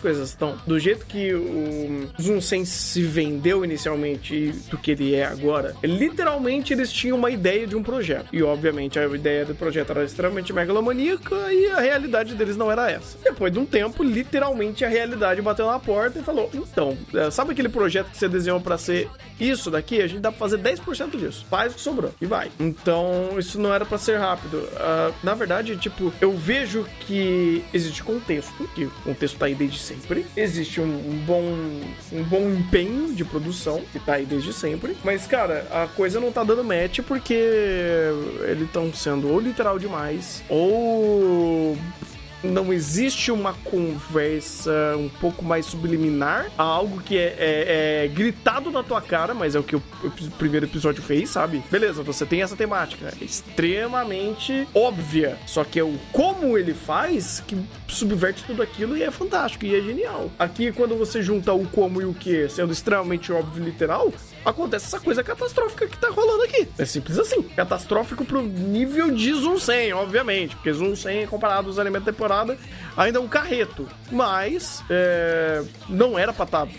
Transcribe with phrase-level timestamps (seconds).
[0.00, 5.14] coisas estão, do jeito que o Zoom Sense se vendeu inicialmente e do que ele
[5.14, 8.26] é agora, literalmente eles tinham uma ideia de um projeto.
[8.32, 12.90] E obviamente a ideia do projeto era extremamente megalomaníaca e a realidade deles não era
[12.90, 13.18] essa.
[13.22, 17.52] Depois de um tempo, literalmente a realidade bateu na porta e falou: então, é, sabe
[17.52, 19.08] aquele projeto que você desenhou para ser
[19.38, 20.00] isso daqui?
[20.00, 21.46] A gente dá pra fazer 10% disso.
[21.48, 22.50] Faz o que sobrou e vai.
[22.58, 24.58] Então, isso não era para ser rápido.
[24.58, 29.78] Uh, na verdade, tipo, eu vejo que existe contexto, que o contexto tá aí desde
[29.90, 30.26] sempre.
[30.36, 31.42] Existe um, bom
[32.12, 34.96] um bom empenho de produção, que tá aí desde sempre.
[35.04, 37.34] Mas, cara, a coisa não tá dando match porque
[38.48, 41.76] eles estão sendo ou literal demais, ou
[42.42, 48.70] não existe uma conversa um pouco mais subliminar a algo que é, é, é, gritado
[48.70, 51.62] na tua cara, mas é o que o, o, primeiro episódio fez, sabe?
[51.70, 57.42] Beleza, você tem essa temática é extremamente óbvia, só que é o como ele faz
[57.46, 57.56] que
[57.88, 60.30] subverte tudo aquilo e é fantástico e é genial.
[60.38, 64.12] Aqui, quando você junta o como e o que, sendo extremamente óbvio e literal,
[64.44, 66.68] acontece essa coisa catastrófica que tá rolando aqui.
[66.78, 67.42] É simples assim.
[67.42, 72.58] Catastrófico pro nível de Zoom 100, obviamente, porque Zoom 100 comparado aos elementos da temporada
[72.96, 73.88] ainda é um carreto.
[74.10, 76.72] Mas é, não era pra estar tá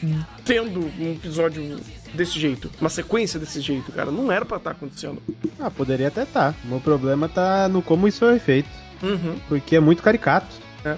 [0.43, 1.79] tendo um episódio
[2.13, 4.11] desse jeito, uma sequência desse jeito, cara.
[4.11, 5.21] Não era pra estar tá acontecendo.
[5.59, 6.53] Ah, poderia até estar.
[6.53, 6.59] Tá.
[6.65, 8.69] O meu problema tá no como isso foi feito.
[9.01, 9.39] Uhum.
[9.47, 10.55] Porque é muito caricato.
[10.85, 10.95] É.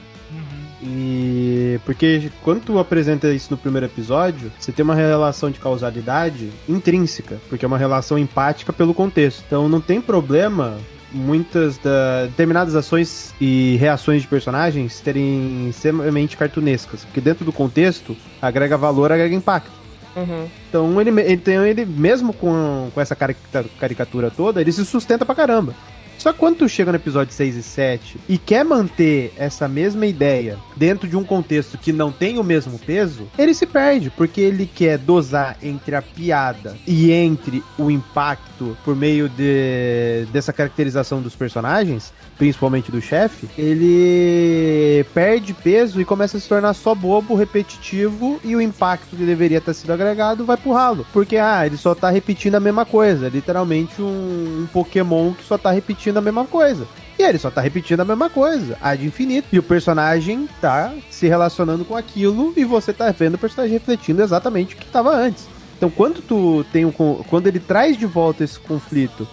[0.86, 6.50] E porque quando tu apresenta isso no primeiro episódio, você tem uma relação de causalidade
[6.68, 9.44] intrínseca, porque é uma relação empática pelo contexto.
[9.48, 10.78] Então não tem problema
[11.10, 18.18] muitas da, determinadas ações e reações de personagens terem extremamente cartunescas, porque dentro do contexto
[18.42, 19.72] agrega valor, agrega impacto.
[20.16, 20.48] Uhum.
[20.68, 25.74] Então ele, então ele mesmo com, com essa caricatura toda, ele se sustenta pra caramba.
[26.24, 30.06] Só que quando tu chega no episódio 6 e 7 e quer manter essa mesma
[30.06, 34.40] ideia dentro de um contexto que não tem o mesmo peso, ele se perde, porque
[34.40, 41.22] ele quer dosar entre a piada e entre o impacto por meio de, dessa caracterização
[41.22, 47.36] dos personagens, principalmente do chefe, ele perde peso e começa a se tornar só bobo,
[47.36, 51.06] repetitivo e o impacto que deveria ter sido agregado vai pro ralo.
[51.12, 55.58] Porque, ah, ele só tá repetindo a mesma coisa, literalmente um, um Pokémon que só
[55.58, 56.88] tá repetindo repetindo a mesma coisa.
[57.18, 59.48] E ele só tá repetindo a mesma coisa, a de infinito.
[59.52, 64.22] E o personagem tá se relacionando com aquilo e você tá vendo o personagem refletindo
[64.22, 65.48] exatamente o que tava antes.
[65.78, 69.28] Então, quando tu tem um, quando ele traz de volta esse conflito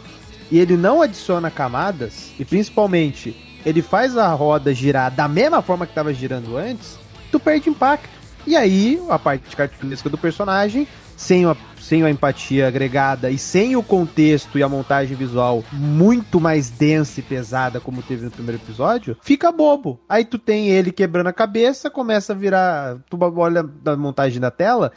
[0.50, 5.86] e ele não adiciona camadas e principalmente ele faz a roda girar da mesma forma
[5.86, 6.98] que estava girando antes,
[7.30, 8.19] tu perde impacto.
[8.46, 10.86] E aí, a parte cartunesca do personagem,
[11.16, 11.56] sem a
[11.90, 17.18] sem a empatia agregada e sem o contexto e a montagem visual muito mais densa
[17.18, 19.98] e pesada como teve no primeiro episódio, fica bobo.
[20.08, 22.98] Aí tu tem ele quebrando a cabeça, começa a virar.
[23.10, 24.92] Tu olha da montagem da tela,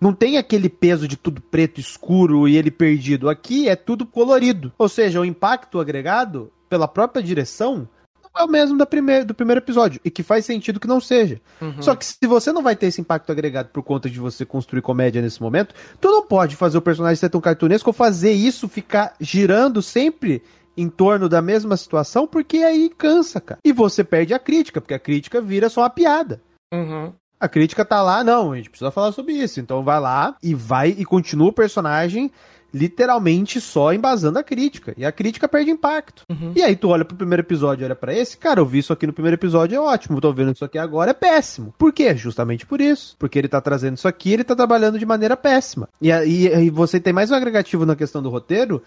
[0.00, 3.28] não tem aquele peso de tudo preto escuro e ele perdido.
[3.28, 4.72] Aqui é tudo colorido.
[4.76, 7.88] Ou seja, o impacto agregado pela própria direção
[8.36, 10.00] é o mesmo da primeir, do primeiro episódio.
[10.04, 11.40] E que faz sentido que não seja.
[11.60, 11.82] Uhum.
[11.82, 14.82] Só que se você não vai ter esse impacto agregado por conta de você construir
[14.82, 18.68] comédia nesse momento, tu não pode fazer o personagem ser tão cartunesco ou fazer isso
[18.68, 20.42] ficar girando sempre
[20.76, 23.60] em torno da mesma situação, porque aí cansa, cara.
[23.64, 26.40] E você perde a crítica, porque a crítica vira só uma piada.
[26.72, 27.12] Uhum.
[27.38, 29.60] A crítica tá lá, não, a gente precisa falar sobre isso.
[29.60, 32.30] Então vai lá e vai e continua o personagem
[32.72, 34.94] literalmente só embasando a crítica.
[34.96, 36.24] E a crítica perde impacto.
[36.28, 36.52] Uhum.
[36.54, 39.06] E aí tu olha pro primeiro episódio, olha para esse, cara, eu vi isso aqui
[39.06, 40.20] no primeiro episódio, é ótimo.
[40.20, 41.74] Tô vendo isso aqui agora, é péssimo.
[41.76, 42.14] Por quê?
[42.14, 43.16] Justamente por isso.
[43.18, 45.88] Porque ele tá trazendo isso aqui, ele tá trabalhando de maneira péssima.
[46.00, 48.82] E, e você tem mais um agregativo na questão do roteiro,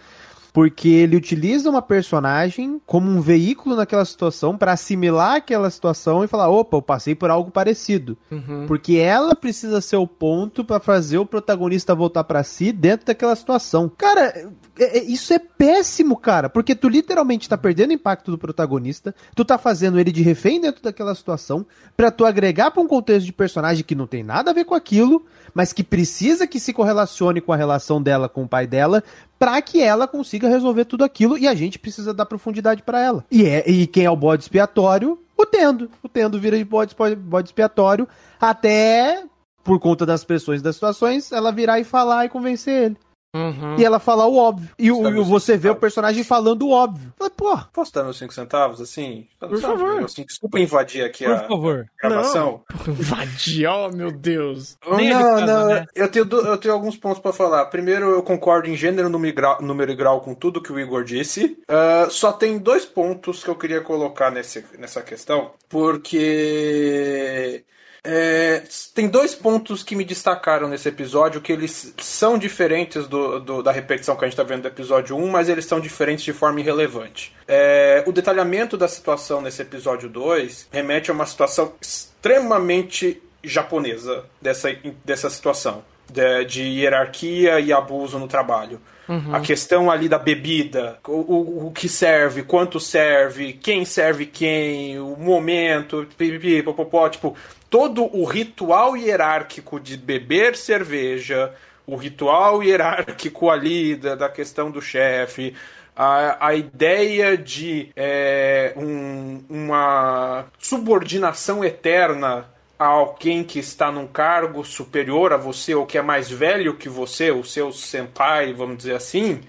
[0.55, 6.29] porque ele utiliza uma personagem como um veículo naquela situação para assimilar aquela situação e
[6.29, 8.17] falar, opa, eu passei por algo parecido.
[8.31, 8.66] Uhum.
[8.66, 13.35] Porque ela precisa ser o ponto para fazer o protagonista voltar para si dentro daquela
[13.35, 13.91] situação.
[13.97, 14.49] Cara,
[14.79, 19.16] é, é, isso é péssimo, cara, porque tu literalmente tá perdendo o impacto do protagonista,
[19.35, 23.25] tu tá fazendo ele de refém dentro daquela situação, para tu agregar pra um contexto
[23.25, 26.73] de personagem que não tem nada a ver com aquilo, mas que precisa que se
[26.73, 29.03] correlacione com a relação dela com o pai dela,
[29.39, 33.25] para que ela consiga resolver tudo aquilo e a gente precisa dar profundidade para ela.
[33.31, 35.19] E é e quem é o bode expiatório?
[35.37, 35.89] O Tendo.
[36.01, 38.07] O Tendo vira de bode, bode expiatório
[38.39, 39.23] até
[39.63, 42.97] por conta das pressões das situações, ela virar e falar e convencer ele.
[43.35, 43.76] Uhum.
[43.78, 44.70] E ela fala o óbvio.
[44.79, 47.14] E o, você vê o personagem falando o óbvio.
[47.17, 47.58] Fala, pô.
[47.73, 49.28] Posso dar meus 5 centavos, assim?
[49.37, 50.03] Por favor.
[50.03, 51.85] Assim, desculpa invadir aqui Por a favor.
[52.02, 52.64] gravação.
[52.87, 52.93] Não.
[52.93, 54.78] Invadir, oh meu Deus.
[54.87, 55.67] Não, casa, não.
[55.67, 55.85] Né?
[55.93, 57.66] Eu, tenho, eu tenho alguns pontos para falar.
[57.66, 60.79] Primeiro, eu concordo em gênero, número e grau, número e grau com tudo que o
[60.79, 61.58] Igor disse.
[61.70, 65.52] Uh, só tem dois pontos que eu queria colocar nesse, nessa questão.
[65.67, 67.66] Porque
[68.05, 68.63] É,
[68.93, 73.72] tem dois pontos que me destacaram nesse episódio, que eles são diferentes do, do da
[73.72, 76.59] repetição que a gente está vendo do episódio 1, mas eles são diferentes de forma
[76.59, 77.34] irrelevante.
[77.47, 84.69] É, o detalhamento da situação nesse episódio 2 remete a uma situação extremamente japonesa dessa,
[85.03, 88.79] dessa situação de, de hierarquia e abuso no trabalho.
[89.08, 89.35] Uhum.
[89.35, 94.99] A questão ali da bebida, o, o, o, que serve, quanto serve, quem serve quem,
[94.99, 97.35] o momento, pipipi, popopó, tipo,
[97.75, 101.53] todo o ritual hierárquico de beber cerveja,
[101.85, 105.53] o ritual hierárquico ali da, da questão do chefe,
[105.93, 112.45] a, a ideia de é, um, uma subordinação eterna
[112.79, 116.87] a alguém que está num cargo superior a você ou que é mais velho que
[116.87, 119.41] você, o seu senpai, vamos dizer assim,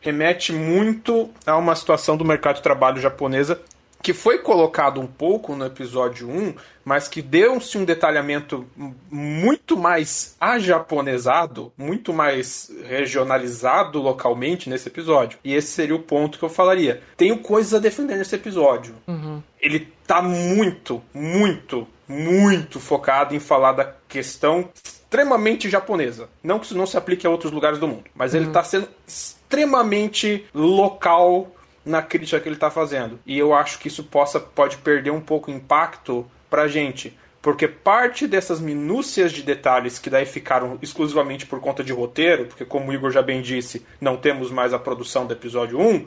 [0.00, 3.60] remete muito a uma situação do mercado de trabalho japonesa
[4.04, 6.54] que foi colocado um pouco no episódio 1,
[6.84, 8.66] mas que deu-se um detalhamento
[9.10, 15.38] muito mais ajaponesado, muito mais regionalizado localmente nesse episódio.
[15.42, 17.02] E esse seria o ponto que eu falaria.
[17.16, 18.94] Tenho coisas a defender nesse episódio.
[19.08, 19.42] Uhum.
[19.58, 26.28] Ele tá muito, muito, muito focado em falar da questão extremamente japonesa.
[26.42, 28.42] Não que isso não se aplique a outros lugares do mundo, mas uhum.
[28.42, 31.50] ele tá sendo extremamente local
[31.84, 33.18] na crítica que ele está fazendo.
[33.26, 37.16] E eu acho que isso possa, pode perder um pouco impacto pra gente.
[37.42, 42.64] Porque parte dessas minúcias de detalhes que daí ficaram exclusivamente por conta de roteiro, porque
[42.64, 46.06] como o Igor já bem disse, não temos mais a produção do episódio 1,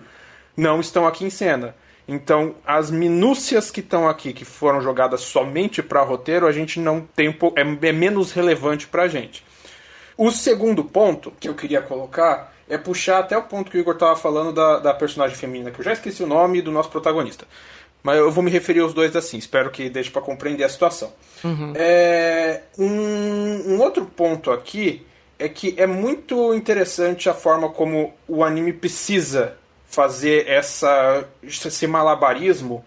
[0.58, 1.76] não estão aqui em cena.
[2.08, 7.02] Então, as minúcias que estão aqui, que foram jogadas somente para roteiro, a gente não
[7.02, 9.44] tem um é, é menos relevante para a gente.
[10.18, 13.94] O segundo ponto que eu queria colocar é puxar até o ponto que o Igor
[13.94, 17.46] estava falando da, da personagem feminina, que eu já esqueci o nome do nosso protagonista.
[18.04, 21.12] Mas eu vou me referir aos dois assim, espero que deixe para compreender a situação.
[21.44, 21.74] Uhum.
[21.76, 25.06] É, um, um outro ponto aqui
[25.40, 29.56] é que é muito interessante a forma como o anime precisa
[29.88, 32.84] fazer essa, esse malabarismo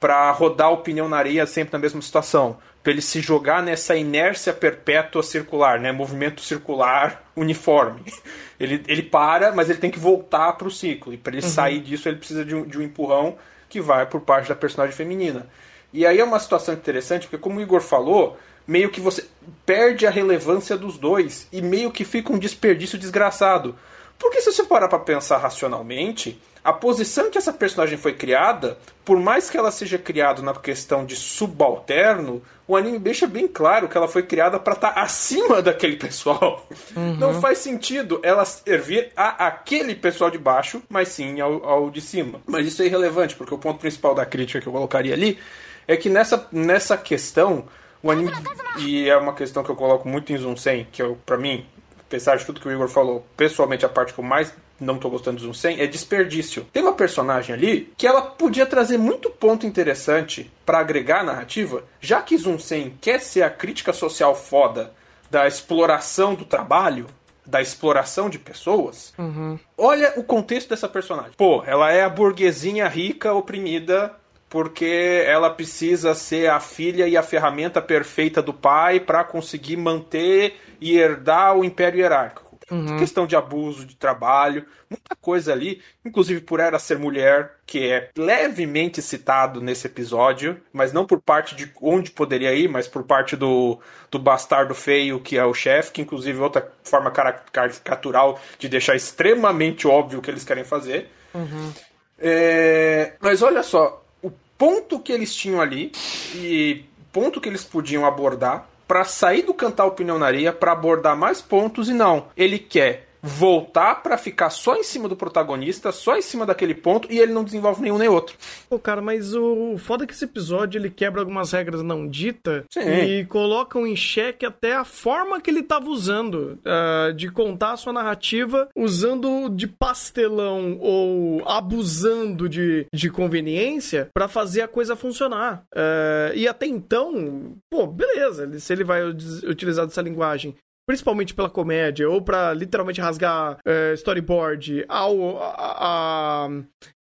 [0.00, 2.56] para rodar a opinião na areia sempre na mesma situação
[2.88, 5.92] para ele se jogar nessa inércia perpétua circular, né?
[5.92, 8.00] Movimento circular uniforme.
[8.58, 11.14] Ele, ele para, mas ele tem que voltar para o ciclo.
[11.14, 11.52] E para ele uhum.
[11.52, 13.36] sair disso, ele precisa de um, de um empurrão
[13.68, 15.46] que vai por parte da personagem feminina.
[15.92, 18.36] E aí é uma situação interessante, porque como o Igor falou,
[18.66, 19.24] meio que você
[19.64, 23.76] perde a relevância dos dois e meio que fica um desperdício desgraçado.
[24.18, 29.18] Porque se você parar para pensar racionalmente, a posição que essa personagem foi criada, por
[29.18, 33.96] mais que ela seja criada na questão de subalterno, o anime deixa bem claro que
[33.96, 36.66] ela foi criada para estar tá acima daquele pessoal.
[36.94, 37.16] Uhum.
[37.16, 42.00] Não faz sentido ela servir a aquele pessoal de baixo, mas sim ao, ao de
[42.00, 42.40] cima.
[42.46, 45.38] Mas isso é irrelevante, porque o ponto principal da crítica que eu colocaria ali
[45.86, 47.64] é que nessa, nessa questão,
[48.02, 48.30] o anime.
[48.78, 51.64] E é uma questão que eu coloco muito em Zunsen, que é, para mim,
[51.98, 55.10] apesar de tudo que o Igor falou, pessoalmente a parte que eu mais não tô
[55.10, 56.66] gostando do Zoom é desperdício.
[56.72, 61.84] Tem uma personagem ali que ela podia trazer muito ponto interessante para agregar a narrativa,
[62.00, 62.58] já que Zoom
[63.00, 64.92] quer ser a crítica social foda
[65.30, 67.06] da exploração do trabalho,
[67.44, 69.58] da exploração de pessoas, uhum.
[69.76, 71.32] olha o contexto dessa personagem.
[71.36, 74.14] Pô, ela é a burguesinha rica oprimida
[74.48, 80.58] porque ela precisa ser a filha e a ferramenta perfeita do pai para conseguir manter
[80.80, 82.47] e herdar o império hierárquico.
[82.70, 82.98] Uhum.
[82.98, 88.10] Questão de abuso de trabalho, muita coisa ali, inclusive por ela ser mulher, que é
[88.16, 93.36] levemente citado nesse episódio, mas não por parte de onde poderia ir, mas por parte
[93.36, 93.78] do,
[94.10, 98.94] do bastardo feio, que é o chefe, que inclusive é outra forma caricatural de deixar
[98.94, 101.10] extremamente óbvio o que eles querem fazer.
[101.34, 101.72] Uhum.
[102.18, 105.92] É, mas olha só, o ponto que eles tinham ali
[106.34, 111.90] e ponto que eles podiam abordar para sair do cantar opinionaria para abordar mais pontos
[111.90, 112.28] e não.
[112.34, 117.10] Ele quer voltar para ficar só em cima do protagonista, só em cima daquele ponto,
[117.10, 118.36] e ele não desenvolve nenhum nem outro.
[118.68, 122.64] Pô, cara, mas o foda é que esse episódio ele quebra algumas regras não ditas
[122.76, 127.76] e colocam em xeque até a forma que ele tava usando uh, de contar a
[127.76, 135.62] sua narrativa, usando de pastelão ou abusando de, de conveniência para fazer a coisa funcionar.
[135.74, 140.54] Uh, e até então, pô, beleza, se ele vai utilizar dessa linguagem
[140.88, 146.48] principalmente pela comédia, ou para literalmente rasgar é, storyboard ao, a, a,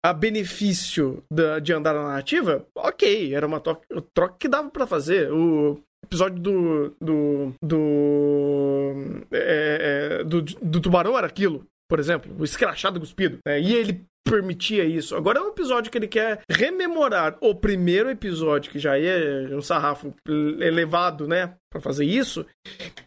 [0.04, 5.32] a benefício da, de andar na narrativa, ok, era uma troca que dava para fazer.
[5.32, 6.96] O episódio do.
[7.00, 7.54] do.
[7.62, 8.92] do.
[9.30, 11.64] É, é, do, do tubarão era aquilo.
[11.90, 13.60] Por exemplo, o escrachado cuspido, né?
[13.60, 15.16] E ele permitia isso.
[15.16, 19.60] Agora é um episódio que ele quer rememorar o primeiro episódio, que já é um
[19.60, 20.14] sarrafo
[20.60, 21.56] elevado, né?
[21.68, 22.46] Pra fazer isso,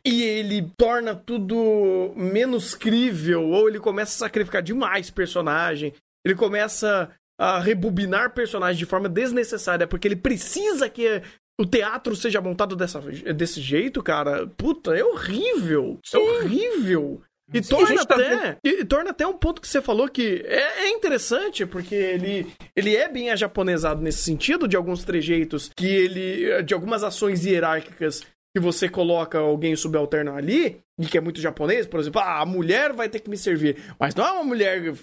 [0.05, 5.93] e ele torna tudo menos crível, ou ele começa a sacrificar demais personagem,
[6.25, 7.09] ele começa
[7.39, 11.21] a rebobinar personagens de forma desnecessária, porque ele precisa que
[11.59, 14.47] o teatro seja montado dessa, desse jeito, cara.
[14.47, 15.99] Puta, é horrível.
[16.03, 16.17] É Sim.
[16.17, 17.21] É horrível.
[17.53, 21.65] E torna, até, e torna até um ponto que você falou que é, é, interessante,
[21.65, 26.63] porque ele, ele é bem ajaponesado nesse sentido, de alguns trejeitos, que ele.
[26.63, 28.21] de algumas ações hierárquicas
[28.55, 32.45] que você coloca alguém subalterno ali, e que é muito japonês, por exemplo, ah, a
[32.45, 33.77] mulher vai ter que me servir.
[33.99, 34.93] Mas não é uma mulher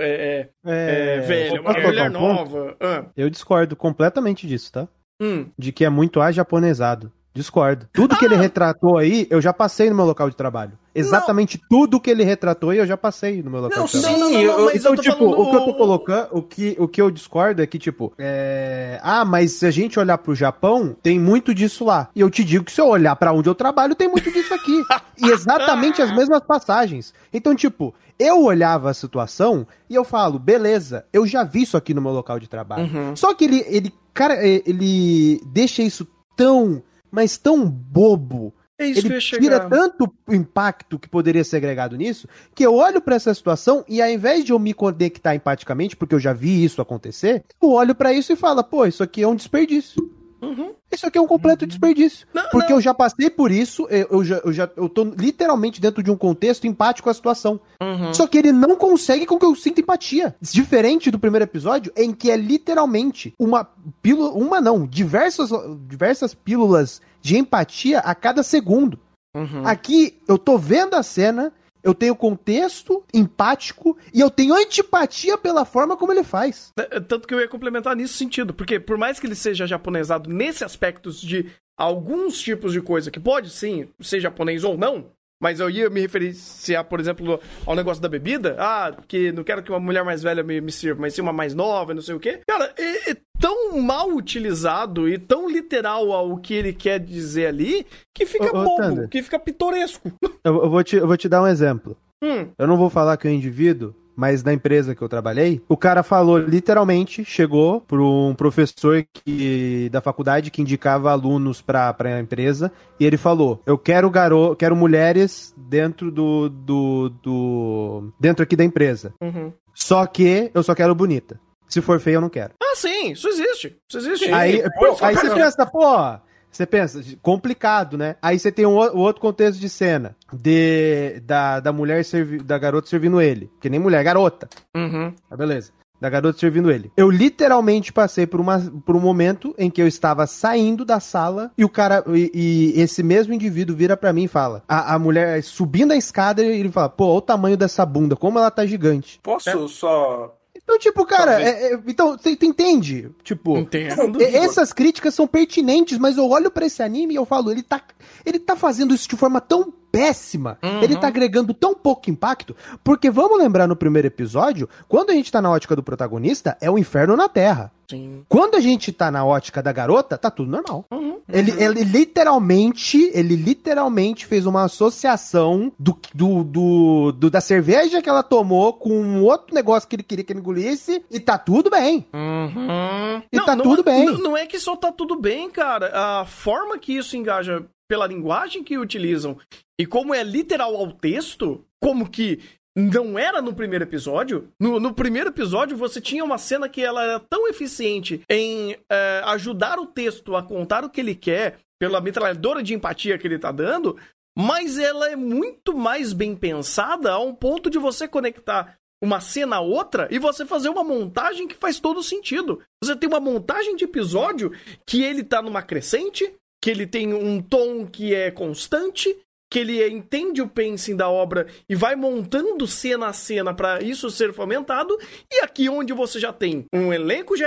[0.00, 2.76] é, é, é, velha, é uma mulher nova.
[2.80, 3.04] Ah.
[3.14, 4.88] Eu discordo completamente disso, tá?
[5.20, 5.46] Hum.
[5.58, 7.12] De que é muito ajaponesado.
[7.34, 7.88] Discordo.
[7.92, 8.18] Tudo ah.
[8.18, 8.40] que ele ah!
[8.40, 10.78] retratou aí, eu já passei no meu local de trabalho.
[10.94, 11.68] Exatamente não.
[11.68, 14.24] tudo que ele retratou eu já passei no meu local não, de trabalho.
[14.28, 17.10] Sim, não, não, então, tipo, o que eu tô colocando, o que, o que eu
[17.10, 19.00] discordo é que, tipo, é...
[19.02, 22.08] ah, mas se a gente olhar pro Japão, tem muito disso lá.
[22.14, 24.54] E eu te digo que se eu olhar para onde eu trabalho, tem muito disso
[24.54, 24.80] aqui.
[25.20, 27.12] e exatamente as mesmas passagens.
[27.32, 31.92] Então, tipo, eu olhava a situação e eu falo, beleza, eu já vi isso aqui
[31.92, 32.84] no meu local de trabalho.
[32.84, 33.16] Uhum.
[33.16, 36.80] Só que ele, ele, cara, ele deixa isso tão
[37.14, 38.52] mas tão bobo.
[38.76, 39.42] É isso ele que eu ia chegar.
[39.42, 44.02] tira tanto impacto que poderia ser agregado nisso, que eu olho para essa situação e
[44.02, 47.94] ao invés de eu me conectar empaticamente, porque eu já vi isso acontecer, eu olho
[47.94, 50.12] para isso e falo, pô, isso aqui é um desperdício.
[50.44, 50.74] Uhum.
[50.92, 51.68] Isso aqui é um completo uhum.
[51.68, 52.26] desperdício.
[52.32, 52.78] Não, porque não.
[52.78, 56.10] eu já passei por isso, eu, eu, já, eu já eu tô literalmente dentro de
[56.10, 57.60] um contexto empático com a situação.
[57.82, 58.14] Uhum.
[58.14, 60.34] Só que ele não consegue com que eu sinta empatia.
[60.40, 63.68] Diferente do primeiro episódio, em que é literalmente uma
[64.02, 65.50] pílula, uma não, diversas,
[65.86, 68.98] diversas pílulas de empatia a cada segundo.
[69.34, 69.66] Uhum.
[69.66, 71.52] Aqui eu tô vendo a cena,
[71.84, 76.72] eu tenho contexto empático e eu tenho antipatia pela forma como ele faz.
[77.06, 80.64] Tanto que eu ia complementar nisso sentido, porque por mais que ele seja japonesado nesse
[80.64, 85.10] aspecto de alguns tipos de coisa que pode sim ser japonês ou não,
[85.40, 88.56] mas eu ia me referenciar, por exemplo, ao negócio da bebida.
[88.58, 91.32] Ah, que não quero que uma mulher mais velha me, me sirva, mas sim uma
[91.32, 92.40] mais nova, não sei o quê.
[92.46, 97.86] Cara, é, é, tão mal utilizado e tão literal ao que ele quer dizer ali
[98.14, 100.10] que fica ô, ô, bobo, Thunder, que fica pitoresco.
[100.44, 101.96] Eu, eu, vou te, eu vou te dar um exemplo.
[102.22, 102.48] Hum.
[102.58, 105.76] Eu não vou falar que é um indivíduo, mas na empresa que eu trabalhei, o
[105.76, 112.20] cara falou literalmente, chegou para um professor que, da faculdade que indicava alunos para a
[112.20, 118.56] empresa e ele falou: "Eu quero garo, quero mulheres dentro do, do, do dentro aqui
[118.56, 119.14] da empresa.
[119.20, 119.52] Uhum.
[119.74, 121.40] Só que eu só quero bonita.
[121.68, 123.76] Se for feia eu não quero." Ah, sim, isso existe.
[123.88, 124.32] Isso existe.
[124.32, 126.18] Aí, pô, aí você pensa, pô,
[126.56, 128.16] você pensa, complicado, né?
[128.22, 132.58] Aí você tem um, um, outro contexto de cena de da, da mulher servi, da
[132.58, 134.48] garota servindo ele, que nem mulher, garota.
[134.74, 135.12] Uhum.
[135.30, 135.72] Ah, beleza.
[136.00, 136.92] Da garota servindo ele.
[136.96, 141.50] Eu literalmente passei por, uma, por um momento em que eu estava saindo da sala
[141.56, 142.04] e o cara.
[142.08, 142.30] E,
[142.74, 146.42] e esse mesmo indivíduo vira para mim e fala: a, a mulher subindo a escada
[146.42, 149.20] e ele fala: pô, olha o tamanho dessa bunda, como ela tá gigante.
[149.22, 149.68] Posso é.
[149.68, 153.10] só então, tipo, cara, é, é, então, tu entende?
[153.22, 154.20] Tipo, Entendo.
[154.22, 157.82] essas críticas são pertinentes, mas eu olho para esse anime e eu falo, ele tá,
[158.24, 160.58] ele tá fazendo isso de forma tão péssima.
[160.60, 160.82] Uhum.
[160.82, 165.30] Ele tá agregando tão pouco impacto, porque vamos lembrar no primeiro episódio, quando a gente
[165.30, 167.70] tá na ótica do protagonista, é o inferno na Terra.
[167.88, 168.24] Sim.
[168.28, 170.84] Quando a gente tá na ótica da garota, tá tudo normal.
[170.90, 171.20] Uhum.
[171.28, 171.60] Ele, uhum.
[171.60, 178.22] ele literalmente, ele literalmente fez uma associação do, do, do, do, da cerveja que ela
[178.22, 182.06] tomou com um outro negócio que ele queria que ele engolisse e tá tudo bem.
[182.12, 183.22] Uhum.
[183.30, 184.06] E não, tá não, tudo é, bem.
[184.06, 185.92] Não, não é que só tá tudo bem, cara.
[185.94, 189.36] A forma que isso engaja pela linguagem que utilizam
[189.78, 192.40] e como é literal ao texto, como que
[192.76, 194.48] não era no primeiro episódio.
[194.58, 199.22] No, no, primeiro episódio, você tinha uma cena que ela era tão eficiente em é,
[199.26, 203.38] ajudar o texto a contar o que ele quer, pela metralhadora de empatia que ele
[203.38, 203.96] tá dando,
[204.36, 209.56] mas ela é muito mais bem pensada a um ponto de você conectar uma cena
[209.56, 212.60] a outra e você fazer uma montagem que faz todo sentido.
[212.82, 214.50] Você tem uma montagem de episódio
[214.86, 219.14] que ele tá numa crescente, que ele tem um tom que é constante,
[219.54, 224.10] que ele entende o pacing da obra e vai montando cena a cena para isso
[224.10, 224.98] ser fomentado,
[225.32, 227.46] e aqui onde você já tem um elenco já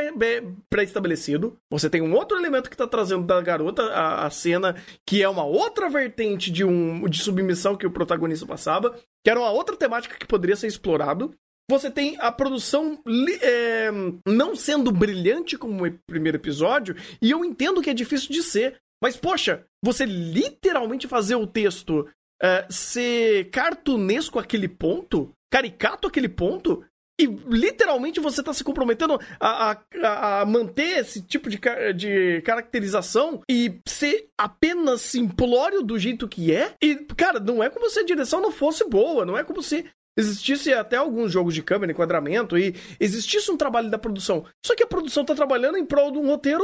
[0.69, 5.21] pré-estabelecido, você tem um outro elemento que está trazendo da garota a, a, cena, que
[5.21, 9.51] é uma outra vertente de um de submissão que o protagonista passava, que era uma
[9.51, 11.35] outra temática que poderia ser explorado,
[11.69, 12.97] você tem a produção
[13.41, 13.89] é,
[14.25, 18.79] não sendo brilhante como o primeiro episódio, e eu entendo que é difícil de ser,
[19.01, 26.83] mas, poxa, você literalmente fazer o texto uh, ser cartunesco aquele ponto, caricato aquele ponto
[27.19, 29.71] e literalmente você tá se comprometendo a,
[30.03, 31.59] a, a manter esse tipo de,
[31.95, 36.75] de caracterização e ser apenas simplório do jeito que é.
[36.81, 39.83] E, cara, não é como se a direção não fosse boa, não é como se
[40.15, 44.45] existisse até alguns jogos de câmera, enquadramento, e existisse um trabalho da produção.
[44.65, 46.63] Só que a produção tá trabalhando em prol de um roteiro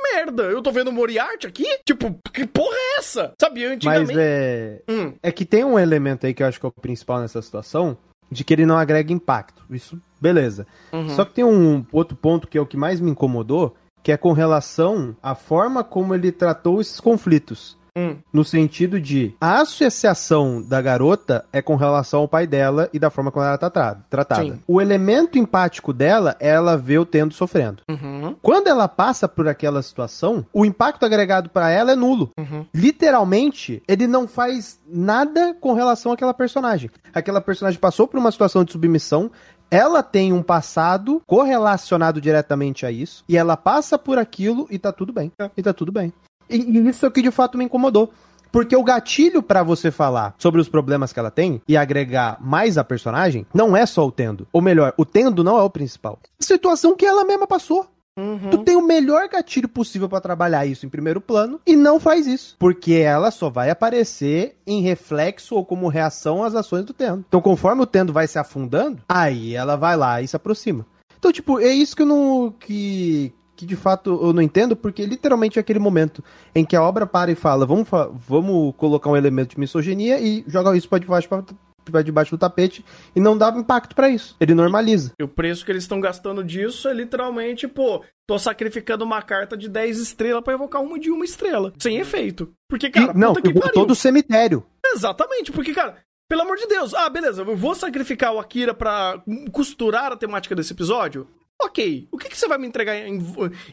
[0.00, 0.44] merda.
[0.44, 3.34] Eu tô vendo Moriarty aqui, tipo, que porra é essa?
[3.40, 4.14] Sabe, antigamente...
[4.14, 4.82] Mas é...
[4.88, 5.14] Hum.
[5.22, 7.96] É que tem um elemento aí que eu acho que é o principal nessa situação,
[8.30, 9.64] de que ele não agrega impacto.
[9.70, 10.66] Isso, beleza.
[10.92, 11.08] Uhum.
[11.10, 14.16] Só que tem um outro ponto que é o que mais me incomodou, que é
[14.16, 17.76] com relação à forma como ele tratou esses conflitos.
[17.96, 18.16] Hum.
[18.32, 23.10] No sentido de a associação da garota é com relação ao pai dela e da
[23.10, 24.04] forma como ela é tratada.
[24.08, 24.58] tratada.
[24.66, 27.82] O elemento empático dela é ela ver o Tendo sofrendo.
[27.90, 28.34] Uhum.
[28.40, 32.30] Quando ela passa por aquela situação, o impacto agregado para ela é nulo.
[32.38, 32.64] Uhum.
[32.74, 36.90] Literalmente, ele não faz nada com relação àquela personagem.
[37.12, 39.30] Aquela personagem passou por uma situação de submissão,
[39.70, 44.92] ela tem um passado correlacionado diretamente a isso, e ela passa por aquilo e tá
[44.92, 45.32] tudo bem.
[45.38, 45.50] É.
[45.56, 46.12] E tá tudo bem.
[46.52, 48.12] E, isso é o que de fato me incomodou.
[48.52, 52.76] Porque o gatilho para você falar sobre os problemas que ela tem e agregar mais
[52.76, 54.46] a personagem não é só o Tendo.
[54.52, 56.18] Ou melhor, o Tendo não é o principal.
[56.38, 57.88] Situação que ela mesma passou.
[58.18, 58.50] Uhum.
[58.50, 62.26] Tu tem o melhor gatilho possível para trabalhar isso em primeiro plano e não faz
[62.26, 62.56] isso.
[62.58, 67.24] Porque ela só vai aparecer em reflexo ou como reação às ações do Tendo.
[67.26, 70.84] Então, conforme o Tendo vai se afundando, aí ela vai lá e se aproxima.
[71.18, 72.54] Então, tipo, é isso que eu não.
[72.60, 73.32] que,
[73.62, 77.06] que de fato eu não entendo, porque literalmente é aquele momento em que a obra
[77.06, 77.88] para e fala: vamos,
[78.28, 82.84] vamos colocar um elemento de misoginia e joga isso para debaixo, pra debaixo do tapete
[83.14, 84.36] e não dá impacto para isso.
[84.40, 85.12] Ele normaliza.
[85.16, 89.56] E o preço que eles estão gastando disso é literalmente, pô, tô sacrificando uma carta
[89.56, 91.72] de 10 estrelas para evocar uma de uma estrela.
[91.78, 92.52] Sem efeito.
[92.68, 93.72] Porque, cara, e, não, que pariu.
[93.72, 94.64] todo o cemitério.
[94.84, 95.98] Exatamente, porque, cara,
[96.28, 96.94] pelo amor de Deus.
[96.94, 99.22] Ah, beleza, eu vou sacrificar o Akira pra
[99.52, 101.28] costurar a temática desse episódio?
[101.64, 103.22] Ok, o que, que você vai me entregar em,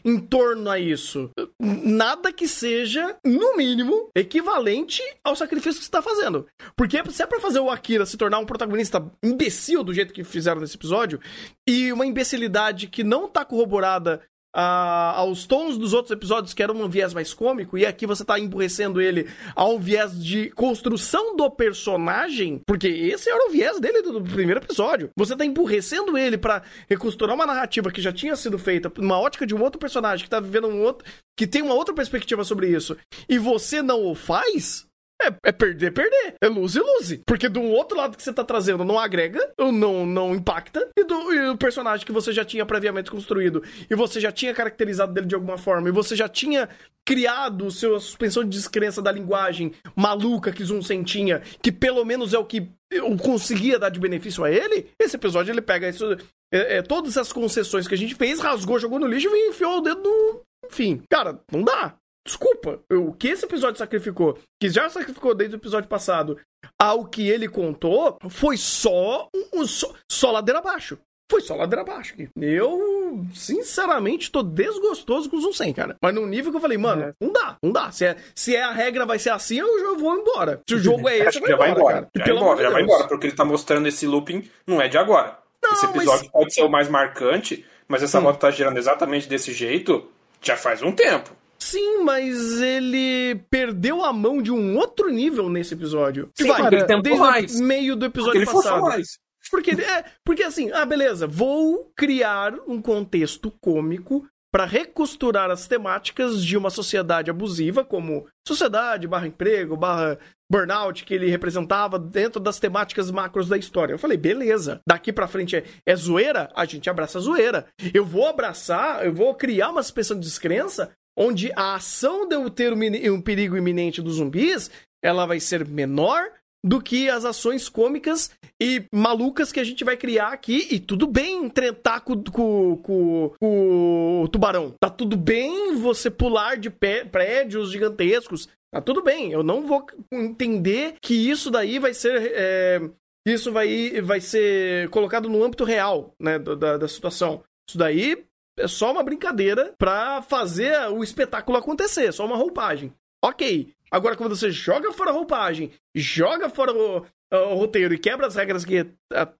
[0.04, 1.30] em, torno a isso?
[1.58, 6.46] Nada que seja, no mínimo, equivalente ao sacrifício que você está fazendo.
[6.76, 10.22] Porque se é pra fazer o Akira se tornar um protagonista imbecil do jeito que
[10.22, 11.20] fizeram nesse episódio,
[11.66, 14.22] e uma imbecilidade que não tá corroborada
[14.54, 18.24] a, aos tons dos outros episódios, que era um viés mais cômico, e aqui você
[18.24, 23.78] tá emburrecendo ele a um viés de construção do personagem, porque esse era o viés
[23.80, 25.10] dele do, do primeiro episódio.
[25.16, 29.46] Você tá emburrecendo ele para recosturar uma narrativa que já tinha sido feita, uma ótica
[29.46, 31.06] de um outro personagem que tá vivendo um outro.
[31.36, 32.96] que tem uma outra perspectiva sobre isso,
[33.28, 34.86] e você não o faz,
[35.22, 36.34] é, é perder, perder.
[36.42, 37.22] É lose e lose.
[37.26, 41.32] Porque do outro lado que você tá trazendo não agrega, não, não impacta, e, do,
[41.32, 45.26] e o personagem que você já tinha previamente construído, e você já tinha caracterizado dele
[45.26, 46.68] de alguma forma, e você já tinha
[47.06, 52.38] criado sua suspensão de descrença da linguagem maluca que Zoom tinha, que pelo menos é
[52.38, 56.16] o que eu conseguia dar de benefício a ele, esse episódio ele pega isso,
[56.52, 59.78] é, é, todas essas concessões que a gente fez, rasgou, jogou no lixo e enfiou
[59.78, 60.40] o dedo no.
[60.66, 61.94] Enfim, cara, não dá.
[62.26, 66.38] Desculpa, o que esse episódio sacrificou, que já sacrificou desde o episódio passado,
[66.78, 70.98] ao que ele contou, foi só um, só, só ladeira abaixo.
[71.30, 72.14] Foi só ladeira abaixo.
[72.36, 75.96] Eu, sinceramente, tô desgostoso com o Zoom 100, cara.
[76.02, 77.12] Mas num nível que eu falei, mano, é.
[77.20, 77.92] não dá, não dá.
[77.92, 80.60] Se, é, se é a regra vai ser assim, eu, eu vou embora.
[80.68, 82.08] Se o jogo é esse, vai, vai embora.
[82.16, 84.98] Já, vai embora, já vai embora, porque ele tá mostrando esse looping, não é de
[84.98, 85.38] agora.
[85.62, 86.32] Não, esse episódio mas...
[86.32, 88.22] pode ser o mais marcante, mas essa hum.
[88.22, 90.10] moto tá girando exatamente desse jeito
[90.42, 91.30] já faz um tempo.
[91.60, 96.30] Sim, mas ele perdeu a mão de um outro nível nesse episódio.
[96.34, 97.60] Sim, vai, ele desde mais.
[97.60, 98.82] o meio do episódio porque passado.
[98.82, 99.18] Mais.
[99.50, 106.44] Porque, é, porque assim, ah, beleza, vou criar um contexto cômico para recosturar as temáticas
[106.44, 110.18] de uma sociedade abusiva, como sociedade, barra emprego, barra
[110.50, 113.94] burnout, que ele representava dentro das temáticas macros da história.
[113.94, 116.50] Eu falei, beleza, daqui para frente é, é zoeira?
[116.54, 117.66] A gente abraça a zoeira.
[117.94, 122.48] Eu vou abraçar, eu vou criar uma suspensão de descrença onde a ação de eu
[122.48, 124.70] ter um perigo iminente dos zumbis,
[125.04, 126.32] ela vai ser menor
[126.64, 128.30] do que as ações cômicas
[128.60, 130.66] e malucas que a gente vai criar aqui.
[130.70, 134.74] E tudo bem tretar com, com, com, com o tubarão.
[134.80, 138.48] Tá tudo bem você pular de pé, prédios gigantescos.
[138.72, 139.30] Tá tudo bem.
[139.30, 142.32] Eu não vou entender que isso daí vai ser.
[142.34, 142.80] É,
[143.26, 147.42] isso vai, vai ser colocado no âmbito real, né, da, da situação.
[147.68, 148.24] Isso daí
[148.60, 152.92] é só uma brincadeira pra fazer o espetáculo acontecer, só uma roupagem.
[153.22, 153.72] Ok.
[153.90, 158.36] Agora, quando você joga fora a roupagem, joga fora o, o roteiro e quebra as
[158.36, 158.86] regras que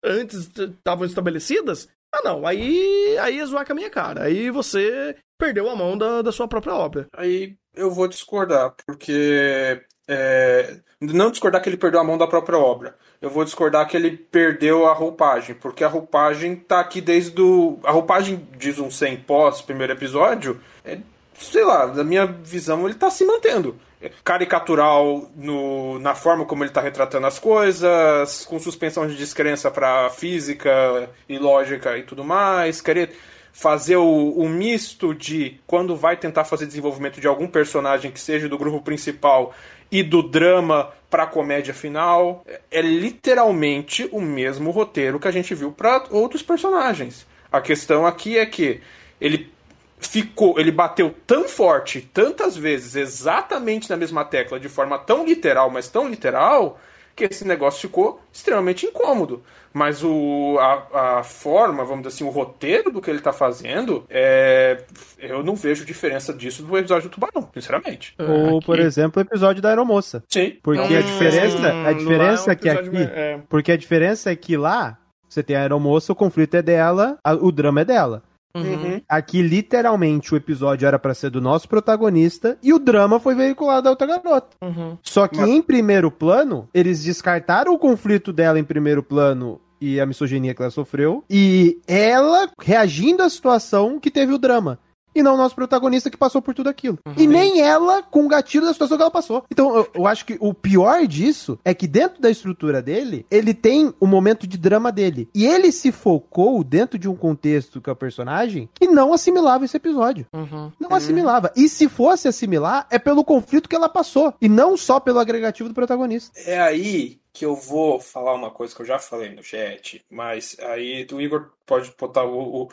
[0.02, 2.46] antes estavam estabelecidas, ah, não.
[2.46, 4.24] Aí, aí é zoar com a minha cara.
[4.24, 7.06] Aí você perdeu a mão da, da sua própria obra.
[7.14, 12.58] Aí eu vou discordar, porque É, não discordar que ele perdeu a mão da própria
[12.58, 12.96] obra.
[13.20, 17.78] Eu vou discordar que ele perdeu a roupagem, porque a roupagem tá aqui desde o.
[17.84, 20.98] A roupagem diz um 100 pós primeiro episódio, é,
[21.34, 23.78] sei lá, da minha visão, ele tá se mantendo
[24.24, 30.08] caricatural no, na forma como ele está retratando as coisas, com suspensão de descrença para
[30.10, 33.14] física e lógica e tudo mais, querer
[33.52, 38.48] fazer o, o, misto de quando vai tentar fazer desenvolvimento de algum personagem que seja
[38.48, 39.52] do grupo principal
[39.90, 45.72] e do drama para comédia final é literalmente o mesmo roteiro que a gente viu
[45.72, 47.26] para outros personagens.
[47.50, 48.80] A questão aqui é que
[49.20, 49.52] ele
[49.98, 55.68] ficou, ele bateu tão forte, tantas vezes, exatamente na mesma tecla, de forma tão literal,
[55.68, 56.80] mas tão literal,
[57.28, 59.42] que esse negócio ficou extremamente incômodo.
[59.72, 64.04] Mas o, a, a forma, vamos dizer assim, o roteiro do que ele está fazendo,
[64.10, 64.82] é,
[65.18, 68.14] eu não vejo diferença disso do episódio do Tubarão, sinceramente.
[68.18, 68.66] Ou, aqui...
[68.66, 70.24] por exemplo, o episódio da Aeromoça.
[70.28, 70.56] Sim.
[70.62, 73.40] Porque hum, a diferença, a diferença é, um que aqui, é.
[73.48, 77.34] porque a diferença é que lá você tem a aeromoça, o conflito é dela, a,
[77.34, 78.22] o drama é dela.
[78.54, 79.00] Uhum.
[79.08, 83.84] Aqui, literalmente, o episódio era para ser do nosso protagonista e o drama foi veiculado
[83.84, 84.56] da outra garota.
[84.62, 84.98] Uhum.
[85.02, 85.48] Só que Mas...
[85.48, 90.60] em primeiro plano, eles descartaram o conflito dela em primeiro plano e a misoginia que
[90.60, 94.78] ela sofreu, e ela reagindo à situação que teve o drama
[95.14, 96.98] e não o nosso protagonista que passou por tudo aquilo.
[97.06, 97.14] Uhum.
[97.16, 99.44] E nem ela com o gatilho da situação que ela passou.
[99.50, 103.54] Então, eu, eu, acho que o pior disso é que dentro da estrutura dele, ele
[103.54, 105.28] tem o momento de drama dele.
[105.34, 109.76] E ele se focou dentro de um contexto com a personagem que não assimilava esse
[109.76, 110.26] episódio.
[110.32, 110.72] Uhum.
[110.78, 110.96] Não uhum.
[110.96, 111.52] assimilava.
[111.56, 114.34] E se fosse assimilar, é pelo conflito que ela passou.
[114.40, 116.38] E não só pelo agregativo do protagonista.
[116.40, 120.56] É aí que eu vou falar uma coisa que eu já falei no chat, mas
[120.60, 122.68] aí o Igor pode botar o, o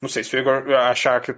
[0.00, 1.36] não sei se o Igor achar que eu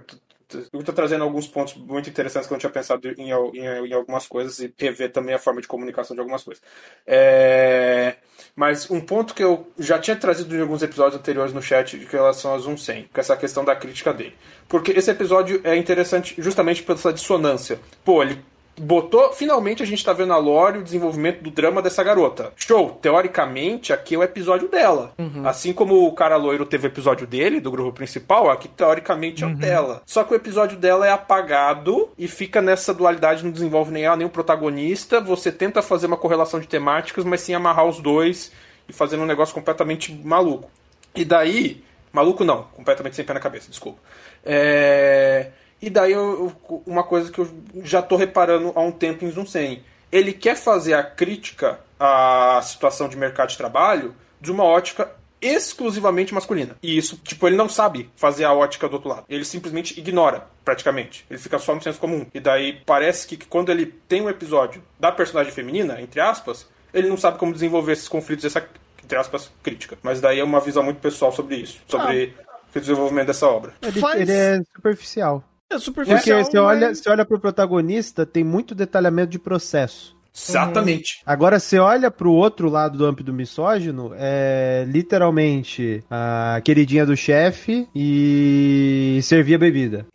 [0.73, 4.27] estou trazendo alguns pontos muito interessantes que eu não tinha pensado em, em, em, algumas
[4.27, 6.63] coisas e rever também a forma de comunicação de algumas coisas.
[7.05, 8.15] É,
[8.55, 12.05] mas um ponto que eu já tinha trazido em alguns episódios anteriores no chat de
[12.05, 14.35] relação a Zoom 100, que é essa questão da crítica dele.
[14.67, 17.79] Porque esse episódio é interessante justamente pela dissonância.
[18.03, 18.43] Pô, ele
[18.77, 19.31] botou.
[19.33, 22.51] Finalmente a gente tá vendo a Lore o desenvolvimento do drama dessa garota.
[22.55, 22.97] Show!
[23.01, 25.13] Teoricamente, aqui é o episódio dela.
[25.17, 25.47] Uhum.
[25.47, 29.47] Assim como o cara loiro teve o episódio dele, do grupo principal, aqui teoricamente é
[29.47, 29.55] o uhum.
[29.55, 30.01] dela.
[30.05, 34.17] Só que o episódio dela é apagado e fica nessa dualidade, não desenvolve nem ela
[34.17, 35.21] nem o protagonista.
[35.21, 38.51] Você tenta fazer uma correlação de temáticas, mas sim amarrar os dois
[38.87, 40.69] e fazendo um negócio completamente maluco.
[41.15, 41.83] E daí.
[42.11, 43.99] Maluco não, completamente sem pé na cabeça, desculpa.
[44.45, 45.51] É.
[45.81, 46.51] E daí eu,
[46.85, 47.49] uma coisa que eu
[47.83, 49.83] já estou reparando há um tempo em Zoom 100.
[50.11, 55.11] Ele quer fazer a crítica à situação de mercado de trabalho de uma ótica
[55.41, 56.75] exclusivamente masculina.
[56.81, 59.25] E isso, tipo, ele não sabe fazer a ótica do outro lado.
[59.29, 61.25] Ele simplesmente ignora, praticamente.
[61.29, 62.25] Ele fica só no senso comum.
[62.33, 67.09] E daí parece que quando ele tem um episódio da personagem feminina, entre aspas, ele
[67.09, 68.67] não sabe como desenvolver esses conflitos, essa,
[69.03, 69.97] entre aspas, crítica.
[70.01, 72.57] Mas daí é uma visão muito pessoal sobre isso, sobre ah.
[72.75, 73.73] o desenvolvimento dessa obra.
[73.81, 74.21] Ele, Faz...
[74.21, 75.43] ele é superficial.
[75.75, 76.39] É superficial.
[76.39, 76.65] Porque você mas...
[76.65, 80.15] olha, você olha pro protagonista, tem muito detalhamento de processo.
[80.37, 81.19] Exatamente.
[81.19, 81.23] Uhum.
[81.25, 87.87] Agora, você olha pro outro lado do âmbito misógino, é literalmente a queridinha do chefe
[87.95, 90.05] e servir a bebida.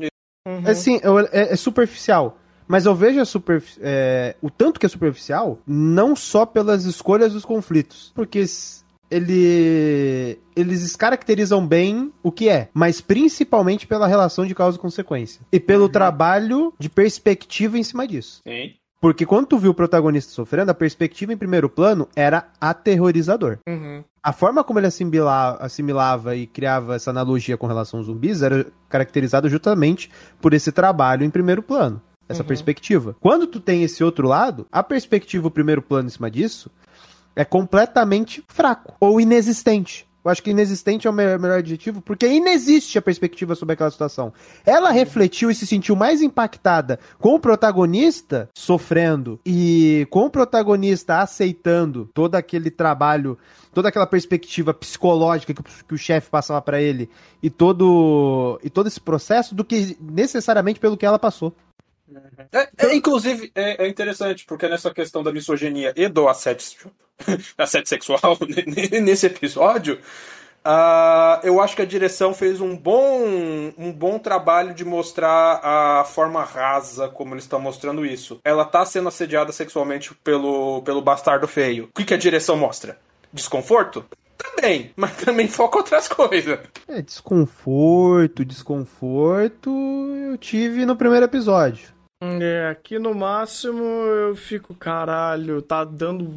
[0.47, 0.63] Uhum.
[0.67, 1.01] Assim,
[1.33, 2.39] é, é, superficial.
[2.69, 7.45] Mas eu vejo super, é, o tanto que é superficial, não só pelas escolhas dos
[7.45, 8.13] conflitos.
[8.15, 8.45] Porque
[9.11, 15.41] ele eles descaracterizam bem o que é, mas principalmente pela relação de causa e consequência
[15.51, 15.91] e pelo uhum.
[15.91, 18.41] trabalho de perspectiva em cima disso.
[18.47, 18.75] Sim.
[19.01, 23.59] Porque quando tu viu o protagonista sofrendo, a perspectiva em primeiro plano era aterrorizador.
[23.67, 24.05] Uhum.
[24.23, 28.67] A forma como ele assimilava, assimilava e criava essa analogia com relação aos zumbis era
[28.91, 32.03] caracterizada justamente por esse trabalho em primeiro plano.
[32.29, 32.49] Essa uhum.
[32.49, 33.17] perspectiva.
[33.19, 36.71] Quando tu tem esse outro lado, a perspectiva, o primeiro plano em cima disso,
[37.41, 40.07] é completamente fraco ou inexistente.
[40.23, 44.31] Eu acho que inexistente é o melhor, adjetivo, porque inexiste a perspectiva sobre aquela situação.
[44.67, 51.21] Ela refletiu e se sentiu mais impactada com o protagonista sofrendo e com o protagonista
[51.21, 53.39] aceitando todo aquele trabalho,
[53.73, 57.09] toda aquela perspectiva psicológica que, que o chefe passava para ele
[57.43, 61.55] e todo, e todo esse processo do que necessariamente pelo que ela passou.
[62.53, 66.91] É, é, inclusive, é, é, interessante, porque nessa questão da misoginia e do assédio,
[67.57, 68.39] assédio sexual
[69.03, 69.99] nesse episódio,
[70.65, 73.23] uh, eu acho que a direção fez um bom,
[73.79, 78.41] um bom trabalho de mostrar a forma rasa como eles estão mostrando isso.
[78.45, 81.85] Ela está sendo assediada sexualmente pelo, pelo bastardo feio.
[81.85, 82.99] O que, que a direção mostra?
[83.33, 84.05] Desconforto?
[84.37, 86.59] Também, mas também foca outras coisas.
[86.89, 89.71] É, desconforto, desconforto
[90.31, 92.00] eu tive no primeiro episódio.
[92.23, 96.29] É, aqui no máximo eu fico, caralho, tá dando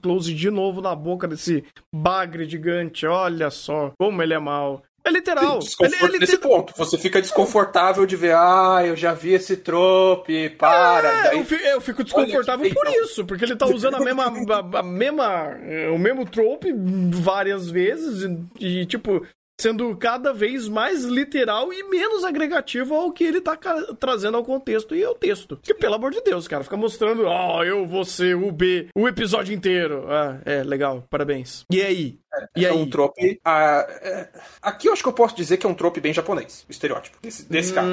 [0.00, 3.06] close de novo na boca desse bagre gigante.
[3.06, 4.82] Olha só como ele é mal.
[5.04, 5.58] É literal.
[5.80, 10.50] Ele, ele, nesse ponto, você fica desconfortável de ver, ah, eu já vi esse trope,
[10.50, 11.08] para.
[11.08, 11.38] É, daí...
[11.38, 14.82] eu, fico, eu, fico, desconfortável por isso, porque ele tá usando a mesma, a, a,
[14.82, 15.56] mesma,
[15.92, 16.72] o mesmo trope
[17.14, 19.26] várias vezes e, tipo,
[19.62, 23.56] sendo cada vez mais literal e menos agregativo ao que ele tá
[23.98, 25.56] trazendo ao contexto e ao texto.
[25.62, 29.06] Que, pelo amor de Deus, cara, fica mostrando, ó, oh, eu, você, o B, o
[29.06, 30.04] episódio inteiro.
[30.08, 31.64] Ah, é, legal, parabéns.
[31.70, 32.18] E aí?
[32.34, 32.76] É, e é aí?
[32.76, 33.40] um trope.
[33.44, 34.28] Ah, é,
[34.60, 37.18] aqui eu acho que eu posso dizer que é um trope bem japonês, o estereótipo
[37.22, 37.88] desse, desse hum, cara.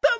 [0.00, 0.13] Tá,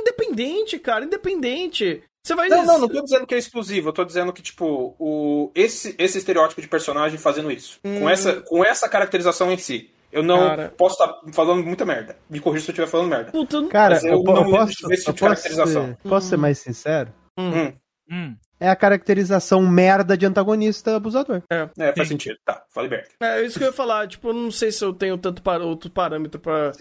[0.00, 2.02] independente, cara, independente.
[2.24, 4.94] Você vai Não, não, não tô dizendo que é exclusivo, eu tô dizendo que, tipo,
[4.98, 7.80] o, esse, esse estereótipo de personagem fazendo isso.
[7.84, 8.00] Hum.
[8.00, 9.90] Com, essa, com essa caracterização em si.
[10.12, 10.74] Eu não Cara.
[10.76, 12.16] posso estar tá falando muita merda.
[12.28, 13.32] Me corrija se eu estiver falando merda.
[13.32, 15.86] Puta, Cara, Mas eu, eu não posso, esse tipo de caracterização.
[15.86, 17.12] Ser, posso ser mais sincero?
[17.38, 17.72] Hum.
[18.10, 18.36] hum.
[18.62, 21.42] É a caracterização merda de antagonista abusador.
[21.50, 22.14] É, é faz Sim.
[22.14, 22.36] sentido.
[22.44, 23.08] Tá, fale merda.
[23.20, 24.06] É isso que eu ia falar.
[24.06, 26.72] Tipo, eu não sei se eu tenho tanto para, outro parâmetro pra,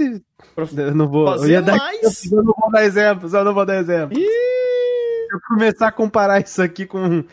[0.56, 2.32] pra eu não vou, fazer eu ia dar, mais.
[2.32, 4.20] Eu não vou dar exemplos, eu não vou dar exemplos.
[4.20, 4.62] Ih!
[5.32, 7.24] eu começar a comparar isso aqui com,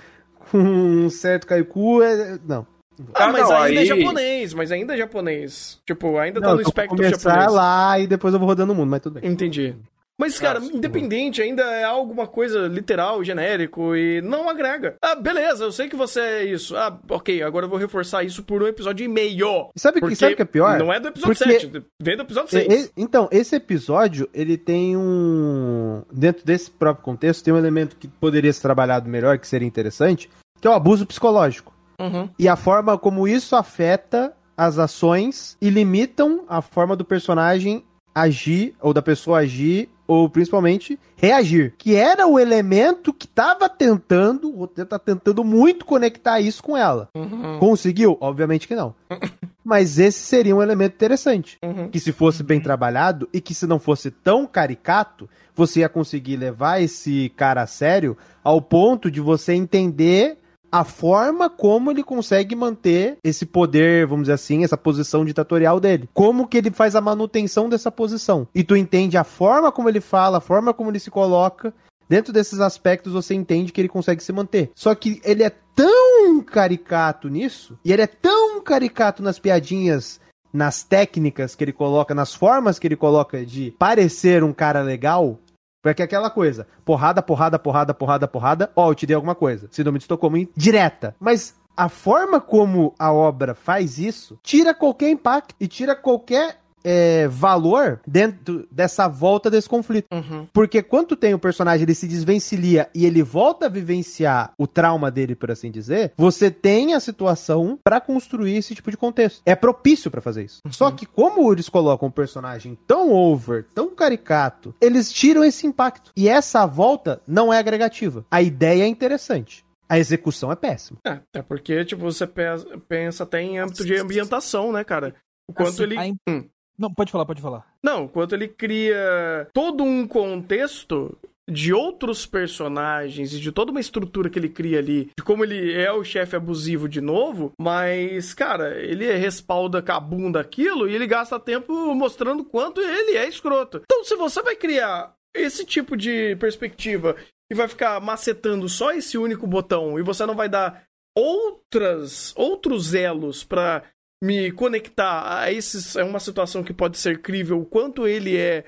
[0.50, 2.38] com um certo Kaiku, é...
[2.46, 2.66] não.
[3.14, 3.90] Ah, ah mas não, ainda é aí...
[3.90, 5.80] é japonês, mas ainda é japonês.
[5.86, 7.22] Tipo, ainda tá não, tá no espectro japonês.
[7.22, 9.30] começar lá e depois eu vou rodando o mundo, mas tudo bem.
[9.30, 9.76] Entendi.
[10.18, 14.96] Mas, cara, Nossa, independente, ainda é alguma coisa literal, genérico e não agrega.
[15.00, 16.76] Ah, beleza, eu sei que você é isso.
[16.76, 19.70] Ah, ok, agora eu vou reforçar isso por um episódio e meio.
[19.76, 20.76] Sabe o que é pior?
[20.76, 21.60] Não é do episódio porque...
[21.60, 22.92] 7, vem do episódio 6.
[22.96, 26.02] então, esse episódio, ele tem um.
[26.12, 30.28] Dentro desse próprio contexto, tem um elemento que poderia ser trabalhado melhor, que seria interessante,
[30.60, 31.72] que é o abuso psicológico.
[32.00, 32.28] Uhum.
[32.36, 38.74] E a forma como isso afeta as ações e limitam a forma do personagem agir,
[38.80, 44.60] ou da pessoa agir ou principalmente reagir, que era o elemento que estava tentando, o
[44.60, 47.10] roteiro tá tentando muito conectar isso com ela.
[47.14, 47.58] Uhum.
[47.58, 48.16] Conseguiu?
[48.18, 48.94] Obviamente que não.
[49.62, 51.90] Mas esse seria um elemento interessante, uhum.
[51.90, 56.36] que se fosse bem trabalhado e que se não fosse tão caricato, você ia conseguir
[56.36, 60.38] levar esse cara a sério ao ponto de você entender
[60.70, 66.08] a forma como ele consegue manter esse poder, vamos dizer assim, essa posição ditatorial dele.
[66.12, 68.46] Como que ele faz a manutenção dessa posição.
[68.54, 71.72] E tu entende a forma como ele fala, a forma como ele se coloca.
[72.08, 74.70] Dentro desses aspectos você entende que ele consegue se manter.
[74.74, 80.20] Só que ele é tão caricato nisso, e ele é tão caricato nas piadinhas
[80.52, 85.38] nas técnicas que ele coloca, nas formas que ele coloca de parecer um cara legal,
[85.82, 89.68] porque é aquela coisa, porrada, porrada, porrada, porrada, porrada, ó, eu te dei alguma coisa.
[89.70, 91.14] Síndrome de Estocolmo direta.
[91.20, 97.28] Mas a forma como a obra faz isso tira qualquer impacto e tira qualquer é,
[97.28, 100.06] valor dentro dessa volta desse conflito.
[100.12, 100.46] Uhum.
[100.52, 105.10] Porque quando tem o personagem, ele se desvencilia e ele volta a vivenciar o trauma
[105.10, 109.42] dele, por assim dizer, você tem a situação para construir esse tipo de contexto.
[109.44, 110.60] É propício para fazer isso.
[110.64, 110.72] Uhum.
[110.72, 116.12] Só que como eles colocam um personagem tão over, tão caricato, eles tiram esse impacto.
[116.16, 118.24] E essa volta não é agregativa.
[118.30, 119.64] A ideia é interessante.
[119.88, 120.98] A execução é péssima.
[121.04, 125.14] É, é porque, tipo, você pensa até em âmbito de ambientação, né, cara?
[125.48, 125.98] O quanto assim, ele.
[125.98, 126.48] A, hum.
[126.78, 127.66] Não, pode falar, pode falar.
[127.82, 134.28] Não, quanto ele cria todo um contexto de outros personagens e de toda uma estrutura
[134.28, 138.78] que ele cria ali, de como ele é o chefe abusivo de novo, mas, cara,
[138.78, 143.80] ele respalda com a bunda aquilo e ele gasta tempo mostrando quanto ele é escroto.
[143.84, 147.16] Então, se você vai criar esse tipo de perspectiva
[147.50, 150.84] e vai ficar macetando só esse único botão e você não vai dar
[151.16, 153.82] outras outros elos para
[154.22, 158.64] me conectar a esses é uma situação que pode ser crível, o quanto ele é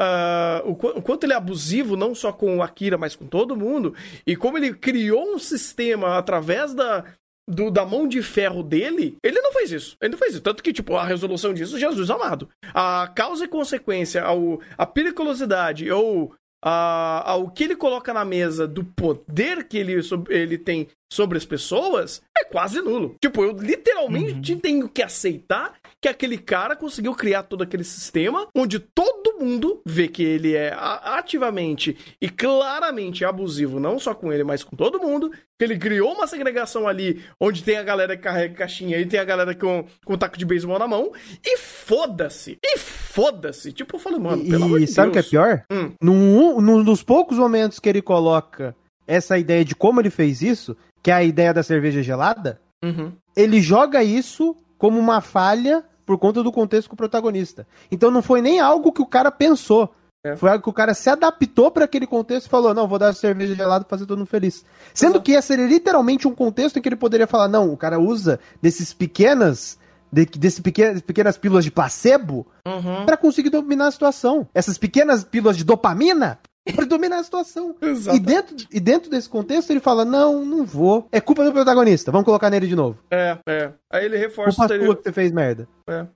[0.00, 3.56] uh, o, o, quanto ele é abusivo não só com o Akira, mas com todo
[3.56, 3.94] mundo,
[4.26, 7.04] e como ele criou um sistema através da
[7.48, 9.96] do, da mão de ferro dele, ele não fez isso.
[10.00, 10.42] Ele não fez isso.
[10.42, 12.48] Tanto que, tipo, a resolução disso, Jesus amado.
[12.72, 18.66] A causa e consequência, ao, a periculosidade ou a, ao que ele coloca na mesa
[18.68, 23.16] do poder que ele, ele tem sobre as pessoas é quase nulo.
[23.20, 24.60] Tipo, eu literalmente uhum.
[24.60, 30.08] tenho que aceitar que aquele cara conseguiu criar todo aquele sistema onde todo mundo vê
[30.08, 35.30] que ele é ativamente e claramente abusivo, não só com ele, mas com todo mundo.
[35.56, 39.20] Que ele criou uma segregação ali onde tem a galera que carrega caixinha e tem
[39.20, 41.12] a galera com, com taco de beisebol na mão.
[41.44, 42.58] E foda-se!
[42.60, 43.72] E foda-se!
[43.72, 45.64] Tipo, eu falei, mano, pelo e, amor de sabe o que é pior?
[45.70, 45.92] Hum.
[46.02, 48.74] Num, num dos poucos momentos que ele coloca
[49.06, 53.12] essa ideia de como ele fez isso, que é a ideia da cerveja gelada, uhum.
[53.36, 57.66] ele joga isso como uma falha por conta do contexto com o protagonista.
[57.90, 59.92] Então não foi nem algo que o cara pensou.
[60.24, 60.36] É.
[60.36, 63.12] Foi algo que o cara se adaptou para aquele contexto e falou: não, vou dar
[63.12, 64.64] cerveja gelada pra fazer todo mundo feliz.
[64.94, 65.24] Sendo Exato.
[65.24, 68.38] que esse seria literalmente um contexto em que ele poderia falar: não, o cara usa
[68.60, 69.80] desses pequenas.
[70.12, 73.06] De, desse pequenas, pequenas pílulas de placebo uhum.
[73.06, 74.46] para conseguir dominar a situação.
[74.52, 76.38] Essas pequenas pílulas de dopamina
[76.74, 77.74] para dominar a situação.
[78.12, 81.06] E dentro, e dentro desse contexto ele fala: Não, não vou.
[81.10, 82.10] É culpa do protagonista.
[82.10, 82.98] Vamos colocar nele de novo.
[83.10, 83.72] É, é.
[83.90, 84.56] Aí ele reforça.
[84.56, 84.94] Culpa ele...
[84.94, 85.68] que você fez merda.
[85.88, 86.06] É.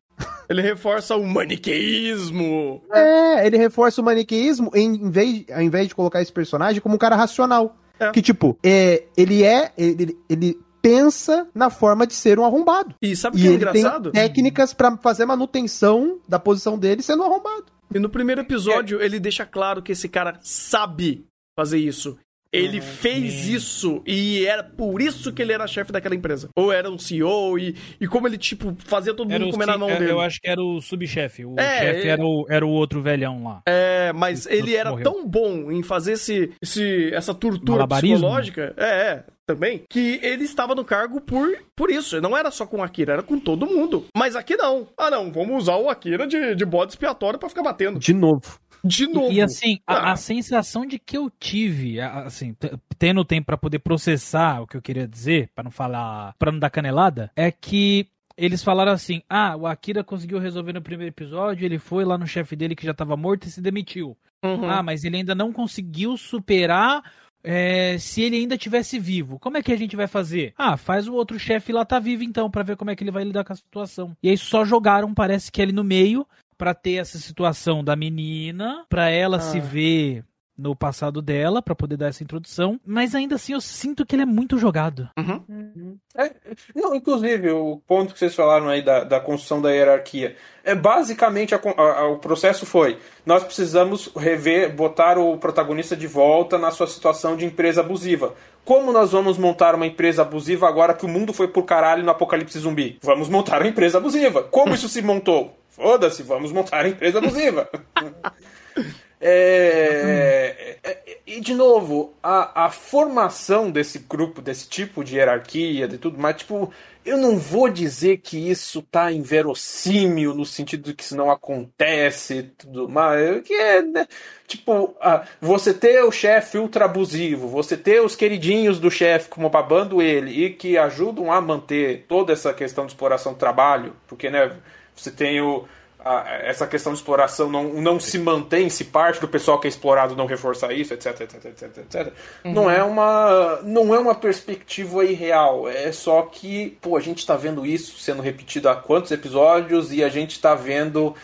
[0.48, 2.82] Ele reforça o maniqueísmo.
[2.92, 6.98] É, ele reforça o maniqueísmo em, vez, ao invés de colocar esse personagem como um
[6.98, 7.76] cara racional.
[7.98, 8.11] É.
[8.11, 9.72] Que, tipo, é, ele é.
[9.76, 12.94] Ele, ele pensa na forma de ser um arrombado.
[13.02, 14.12] E sabe o que é engraçado?
[14.12, 17.64] Tem técnicas para fazer manutenção da posição dele sendo um arrombado.
[17.94, 19.05] E no primeiro episódio, é.
[19.05, 21.25] ele deixa claro que esse cara sabe
[21.57, 22.18] fazer isso.
[22.53, 26.49] Ele fez isso e era por isso que ele era chefe daquela empresa.
[26.57, 29.90] Ou era um CEO e, e como ele, tipo, fazia todo mundo comer na mão
[29.90, 30.12] é, dele.
[30.12, 31.44] Eu acho que era o subchefe.
[31.44, 32.09] O é, chefe ele...
[32.09, 33.62] era, o, era o outro velhão lá.
[33.66, 35.05] É, mas ele, ele era morreu.
[35.05, 38.72] tão bom em fazer esse, esse, essa tortura psicológica.
[38.77, 42.20] É, é também, que ele estava no cargo por, por isso.
[42.20, 44.06] Não era só com o Akira, era com todo mundo.
[44.16, 44.88] Mas aqui não.
[44.98, 47.98] Ah, não, vamos usar o Akira de, de bode expiatório para ficar batendo.
[47.98, 48.59] De novo.
[48.85, 49.32] De novo.
[49.32, 50.11] E, e assim, ah.
[50.11, 52.54] a, a, sensação de que eu tive, assim,
[52.98, 56.59] tendo tempo para poder processar o que eu queria dizer, para não falar, para não
[56.59, 61.64] dar canelada, é que eles falaram assim: ah, o Akira conseguiu resolver no primeiro episódio,
[61.64, 64.16] ele foi lá no chefe dele que já tava morto e se demitiu.
[64.44, 64.68] Uhum.
[64.68, 67.02] Ah, mas ele ainda não conseguiu superar
[67.48, 69.38] é, se ele ainda tivesse vivo.
[69.38, 70.52] Como é que a gente vai fazer?
[70.59, 73.12] Ah, faz o outro chefe lá tá vivo então, para ver como é que ele
[73.12, 74.16] vai lidar com a situação.
[74.20, 76.26] E aí só jogaram, parece que ali no meio,
[76.59, 79.40] para ter essa situação da menina, para ela ah.
[79.40, 80.24] se ver
[80.57, 84.23] no passado dela para poder dar essa introdução, mas ainda assim eu sinto que ele
[84.23, 85.09] é muito jogado.
[85.19, 85.42] Uhum.
[85.49, 85.99] Uhum.
[86.16, 86.33] É,
[86.75, 90.37] não, inclusive, o ponto que vocês falaram aí da, da construção da hierarquia.
[90.64, 96.57] É basicamente a, a, o processo foi: nós precisamos rever, botar o protagonista de volta
[96.57, 98.35] na sua situação de empresa abusiva.
[98.64, 102.11] Como nós vamos montar uma empresa abusiva agora que o mundo foi por caralho no
[102.11, 102.99] apocalipse zumbi?
[103.01, 104.42] Vamos montar uma empresa abusiva.
[104.42, 105.57] Como isso se montou?
[105.69, 107.69] Foda-se, vamos montar a empresa abusiva.
[109.20, 115.88] É, é, é, e de novo, a, a formação desse grupo, desse tipo de hierarquia,
[115.88, 116.70] de tudo mais, tipo,
[117.05, 122.50] eu não vou dizer que isso tá inverossímil no sentido de que isso não acontece
[122.59, 123.42] tudo mais.
[123.42, 124.07] Que é, né?
[124.46, 124.94] Tipo,
[125.40, 130.46] você ter o chefe ultra abusivo, você ter os queridinhos do chefe como babando ele
[130.46, 134.52] e que ajudam a manter toda essa questão de exploração do trabalho, porque né,
[134.94, 135.64] você tem o,
[135.98, 139.70] a, essa questão de exploração não, não se mantém, se parte do pessoal que é
[139.70, 142.12] explorado não reforçar isso, etc, etc, etc, etc.
[142.44, 142.52] Uhum.
[142.52, 147.37] Não é uma não é uma perspectiva irreal, é só que, pô, a gente está
[147.37, 151.14] vendo isso sendo repetido há quantos episódios e a gente está vendo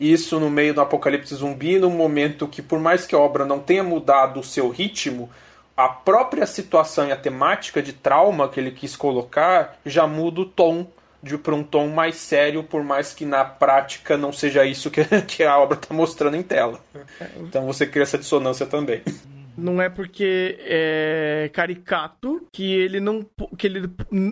[0.00, 3.60] isso no meio do apocalipse zumbi, num momento que por mais que a obra não
[3.60, 5.30] tenha mudado o seu ritmo,
[5.76, 10.44] a própria situação e a temática de trauma que ele quis colocar já muda o
[10.44, 10.86] tom
[11.22, 15.04] de para um tom mais sério, por mais que na prática não seja isso que,
[15.26, 16.80] que a obra está mostrando em tela.
[17.36, 19.02] Então você cria essa dissonância também.
[19.56, 23.24] Não é porque é caricato que ele não.
[23.56, 23.82] que ele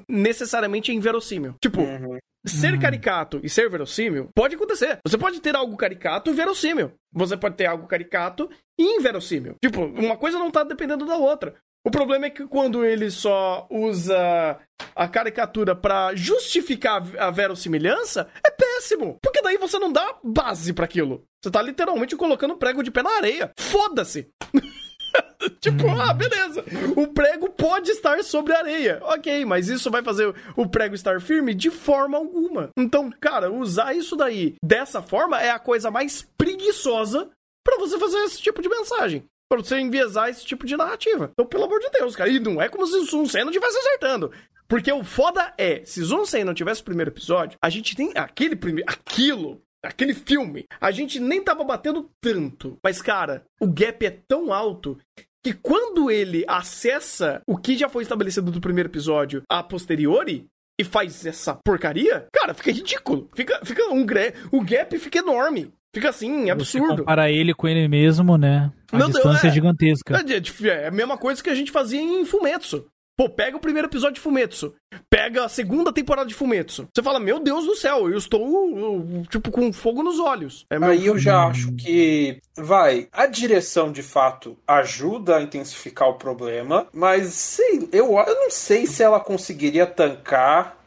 [0.09, 1.55] necessariamente é inverossímil.
[1.63, 2.19] Tipo, uhum.
[2.47, 2.81] ser uhum.
[2.81, 4.99] caricato e ser verossímil pode acontecer.
[5.07, 6.93] Você pode ter algo caricato e verossímil.
[7.13, 8.49] Você pode ter algo caricato
[8.79, 9.57] e inverossímil.
[9.63, 11.55] Tipo, uma coisa não tá dependendo da outra.
[11.85, 14.59] O problema é que quando ele só usa
[14.95, 19.19] a caricatura para justificar a verossimilhança, é péssimo.
[19.23, 21.25] Porque daí você não dá base para aquilo.
[21.43, 23.51] Você tá literalmente colocando prego de pé na areia.
[23.59, 24.29] Foda-se!
[25.59, 26.63] tipo, ah, beleza.
[26.97, 29.01] O prego pode estar sobre a areia.
[29.03, 32.69] Ok, mas isso vai fazer o prego estar firme de forma alguma.
[32.77, 37.31] Então, cara, usar isso daí dessa forma é a coisa mais preguiçosa
[37.65, 41.29] para você fazer esse tipo de mensagem pra você enviesar esse tipo de narrativa.
[41.33, 42.31] Então, pelo amor de Deus, cara.
[42.31, 44.31] E não é como se o Sun Sen não estivesse acertando.
[44.69, 48.13] Porque o foda é, se Sun Sen não tivesse o primeiro episódio, a gente tem
[48.15, 48.89] aquele primeiro.
[48.89, 49.61] aquilo.
[49.83, 52.79] Aquele filme, a gente nem tava batendo tanto.
[52.85, 54.99] Mas, cara, o gap é tão alto
[55.43, 60.47] que quando ele acessa o que já foi estabelecido do primeiro episódio a posteriori,
[60.81, 63.29] e faz essa porcaria, cara, fica ridículo.
[63.35, 64.07] Fica, fica um
[64.51, 65.73] o gap fica enorme.
[65.93, 67.05] Fica assim, absurdo.
[67.05, 68.73] Para ele com ele mesmo, né?
[68.93, 70.17] A Meu distância Deus, é, é gigantesca.
[70.17, 72.87] É, é, a mesma coisa que a gente fazia em Fumetsu.
[73.21, 74.75] Pô, pega o primeiro episódio de Fumetsu.
[75.11, 76.89] Pega a segunda temporada de Fumetsu.
[76.91, 80.65] Você fala, meu Deus do céu, eu estou, tipo, com fogo nos olhos.
[80.71, 86.15] É Aí eu já acho que, vai, a direção de fato ajuda a intensificar o
[86.15, 90.79] problema, mas sei, eu, eu não sei se ela conseguiria tancar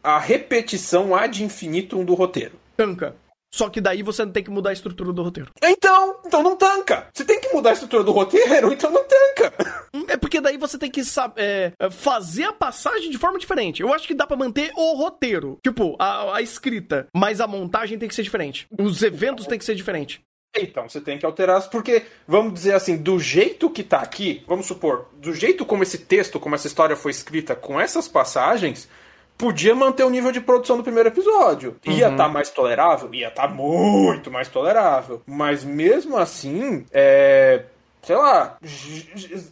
[0.00, 2.52] a repetição ad infinitum do roteiro.
[2.76, 3.16] Tanca.
[3.52, 5.50] Só que daí você tem que mudar a estrutura do roteiro.
[5.62, 7.08] Então, então não tanca.
[7.12, 9.52] Você tem que mudar a estrutura do roteiro, então não tanca.
[10.08, 11.02] É porque daí você tem que
[11.36, 13.82] é, fazer a passagem de forma diferente.
[13.82, 15.58] Eu acho que dá para manter o roteiro.
[15.64, 17.08] Tipo, a, a, escrita.
[17.14, 18.66] Mas a montagem tem que ser diferente.
[18.78, 20.22] Os eventos tem que ser diferente.
[20.56, 24.66] Então, você tem que alterar, porque, vamos dizer assim, do jeito que tá aqui, vamos
[24.66, 28.88] supor, do jeito como esse texto, como essa história foi escrita, com essas passagens,
[29.40, 31.76] podia manter o nível de produção do primeiro episódio.
[31.86, 32.16] Ia estar uhum.
[32.18, 33.14] tá mais tolerável?
[33.14, 35.22] Ia estar tá muito mais tolerável.
[35.26, 37.64] Mas mesmo assim, é
[38.02, 38.58] sei lá,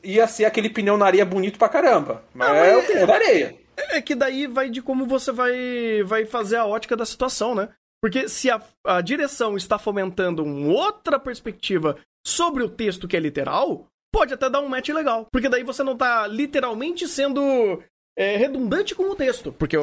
[0.02, 2.22] ia ser aquele pneu na areia bonito pra caramba.
[2.34, 3.56] Mas, é o pneu da areia.
[3.76, 7.68] É que daí vai de como você vai, vai fazer a ótica da situação, né?
[8.02, 13.20] Porque se a, a direção está fomentando uma outra perspectiva sobre o texto que é
[13.20, 15.26] literal, pode até dar um match legal.
[15.32, 17.82] Porque daí você não tá literalmente sendo
[18.18, 19.52] é, redundante com o texto.
[19.52, 19.76] Porque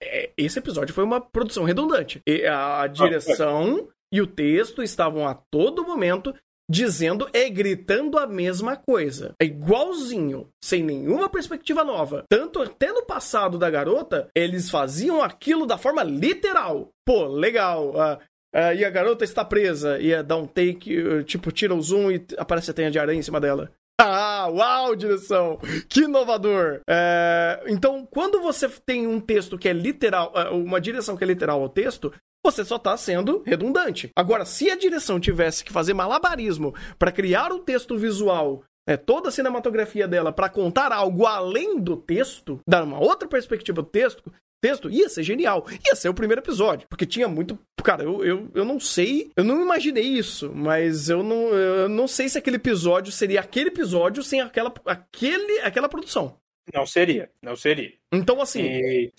[0.00, 2.22] é, esse episódio foi uma produção redundante.
[2.26, 6.34] E a direção e o texto estavam a todo momento
[6.70, 9.34] dizendo e gritando a mesma coisa.
[9.38, 12.24] É igualzinho, sem nenhuma perspectiva nova.
[12.30, 16.88] Tanto até no passado da garota, eles faziam aquilo da forma literal.
[17.04, 17.90] Pô, legal.
[17.90, 19.98] Uh, e a garota está presa.
[19.98, 23.22] Ia dar um take, tipo, tira o zoom e aparece a teia de aranha em
[23.22, 23.70] cima dela.
[24.00, 25.58] Ah, uau, direção!
[25.88, 26.80] Que inovador!
[26.88, 31.26] É, então, quando você tem um texto que é literal, é, uma direção que é
[31.26, 32.12] literal ao texto,
[32.44, 34.10] você só está sendo redundante.
[34.16, 39.28] Agora, se a direção tivesse que fazer malabarismo para criar um texto visual é, toda
[39.28, 44.32] a cinematografia dela para contar algo além do texto, dar uma outra perspectiva do texto,
[44.62, 45.66] texto, ia ser genial.
[45.86, 46.86] Ia ser o primeiro episódio.
[46.88, 47.58] Porque tinha muito.
[47.82, 49.30] Cara, eu, eu, eu não sei.
[49.36, 50.52] Eu não imaginei isso.
[50.54, 55.60] Mas eu não, eu não sei se aquele episódio seria aquele episódio sem aquela, aquele,
[55.60, 56.36] aquela produção.
[56.72, 57.28] Não seria.
[57.42, 57.92] Não seria.
[58.12, 58.62] Então, assim.
[58.62, 59.12] E...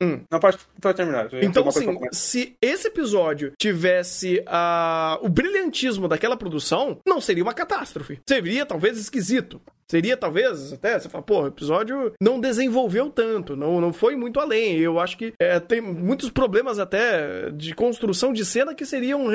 [0.00, 0.20] Hum.
[0.30, 1.28] Não, pode, pode terminar.
[1.42, 8.20] Então, assim, se esse episódio tivesse uh, o brilhantismo daquela produção, não seria uma catástrofe.
[8.28, 9.60] Seria talvez esquisito.
[9.90, 14.38] Seria, talvez, até, você fala, pô, o episódio não desenvolveu tanto, não, não foi muito
[14.38, 14.76] além.
[14.76, 19.28] Eu acho que é, tem muitos problemas até de construção de cena que seriam.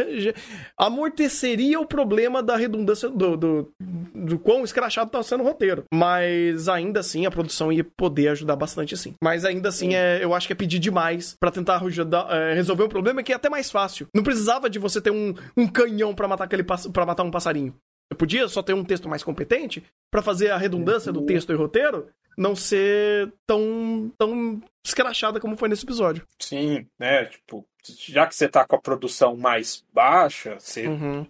[0.78, 3.74] amorteceria o problema da redundância do, do,
[4.14, 5.86] do quão escrachado tá sendo o roteiro.
[5.92, 9.16] Mas ainda assim, a produção ia poder ajudar bastante, sim.
[9.24, 12.84] Mas ainda assim, é, eu acho que é pedir demais para tentar ajudar, é, resolver
[12.84, 14.08] um problema que é até mais fácil.
[14.14, 17.74] Não precisava de você ter um, um canhão para matar aquele para matar um passarinho.
[18.10, 21.56] Eu podia só ter um texto mais competente para fazer a redundância do texto e
[21.56, 26.26] roteiro não ser tão, tão escrachada como foi nesse episódio.
[26.40, 27.26] Sim, né?
[27.26, 27.66] Tipo,
[28.08, 30.88] já que você tá com a produção mais baixa, você.
[30.88, 31.26] Uhum.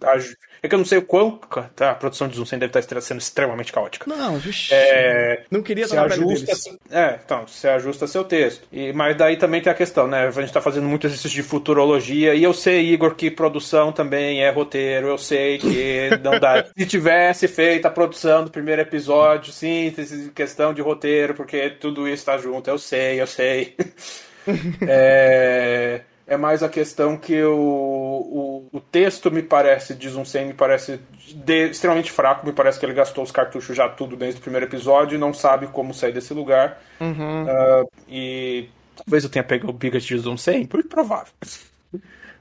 [0.62, 1.38] É que eu não sei o quão.
[1.74, 4.08] Tá, a produção de Zoom deve estar sendo extremamente caótica.
[4.08, 6.52] Não, vixi, é, Não queria estar ajusta,
[6.90, 8.66] É, então, você ajusta seu texto.
[8.72, 10.26] E, mas daí também tem a questão, né?
[10.26, 12.34] A gente tá fazendo muito exercício de futurologia.
[12.34, 15.08] E eu sei, Igor, que produção também é roteiro.
[15.08, 16.64] Eu sei que não dá.
[16.76, 22.24] Se tivesse feito a produção do primeiro episódio, síntese, questão de roteiro, porque tudo isso
[22.24, 22.70] tá junto.
[22.70, 23.76] Eu sei, eu sei.
[24.86, 26.02] é.
[26.26, 30.98] É mais a questão que o, o, o texto me parece, diz um me parece
[31.34, 32.46] de, extremamente fraco.
[32.46, 35.34] Me parece que ele gastou os cartuchos já tudo desde o primeiro episódio e não
[35.34, 36.80] sabe como sair desse lugar.
[36.98, 37.44] Uhum.
[37.44, 41.32] Uh, e talvez eu tenha pegado o Bigot de Zoom 100, por provável.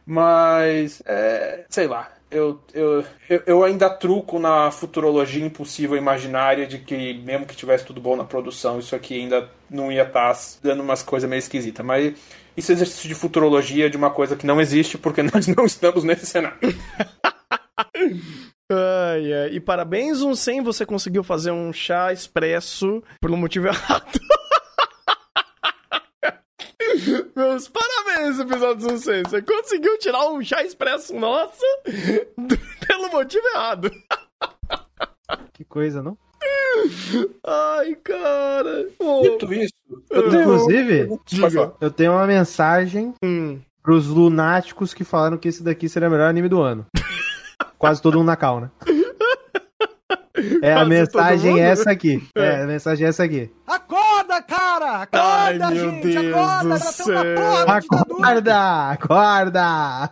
[0.05, 3.05] Mas, é, sei lá, eu, eu,
[3.45, 8.23] eu ainda truco na futurologia impossível imaginária de que, mesmo que tivesse tudo bom na
[8.23, 11.85] produção, isso aqui ainda não ia estar tá dando umas coisas meio esquisitas.
[11.85, 12.13] Mas
[12.55, 16.03] isso é exercício de futurologia de uma coisa que não existe porque nós não estamos
[16.03, 16.57] nesse cenário.
[18.71, 19.49] Ai, ai.
[19.51, 24.19] E parabéns, um 100, você conseguiu fazer um chá expresso pelo motivo errado.
[27.35, 29.23] Meus parabéns, episódio 16.
[29.29, 31.61] Você conseguiu tirar um chá expresso nosso
[32.87, 33.91] pelo motivo errado.
[35.53, 36.17] Que coisa, não?
[37.45, 38.87] Ai, cara.
[39.21, 39.73] Dito isso,
[40.09, 40.41] eu tenho...
[40.41, 41.19] inclusive,
[41.79, 43.59] eu tenho uma mensagem hum.
[43.81, 46.85] pros lunáticos que falaram que esse daqui seria o melhor anime do ano.
[47.77, 48.71] Quase todo mundo na cal, né?
[50.61, 52.27] É a mensagem essa aqui.
[52.35, 52.45] É.
[52.45, 53.51] é, a mensagem é essa aqui.
[53.67, 55.01] Acorda, cara!
[55.03, 56.07] Acorda, Ai, gente!
[56.07, 56.69] Deus acorda!
[56.69, 57.67] Do céu.
[57.67, 58.89] Acorda!
[58.91, 60.09] Acorda!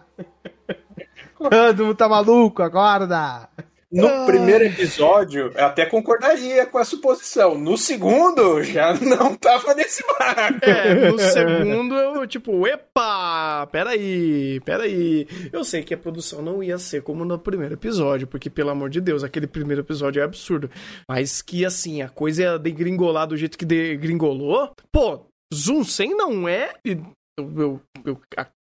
[1.50, 3.50] Todo mundo tá maluco, acorda!
[3.92, 4.26] No ah.
[4.26, 7.58] primeiro episódio, eu até concordaria com a suposição.
[7.58, 10.64] No segundo, já não tava nesse barco.
[10.64, 15.28] É, no segundo, eu, tipo, epa, peraí, peraí.
[15.52, 18.90] Eu sei que a produção não ia ser como no primeiro episódio, porque, pelo amor
[18.90, 20.72] de Deus, aquele primeiro episódio é absurdo.
[21.06, 24.72] Mas que, assim, a coisa ia degringolar do jeito que degringolou.
[24.90, 26.72] Pô, Zoom 100 não é.
[26.86, 27.04] Eu,
[27.38, 28.22] eu, eu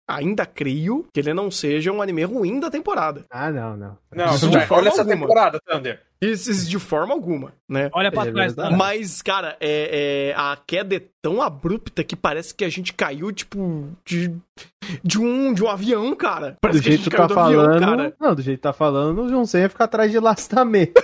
[0.09, 3.27] ainda creio que ele não seja um anime ruim da temporada.
[3.31, 3.99] Ah, não, não.
[4.11, 6.01] Não, Isso de forma olha essa temporada, Thunder.
[6.21, 7.91] Isso de forma alguma, né?
[7.93, 8.71] Olha pra é trás, tá?
[8.71, 13.31] Mas, cara, é, é, a queda é tão abrupta que parece que a gente caiu,
[13.31, 14.35] tipo, de,
[15.05, 16.57] de, um, de um avião, cara.
[16.61, 18.15] Parece do jeito que tá falando, avião, cara.
[18.19, 20.93] Não, do jeito que tá falando, o João Senha ia ficar atrás de Lastamê.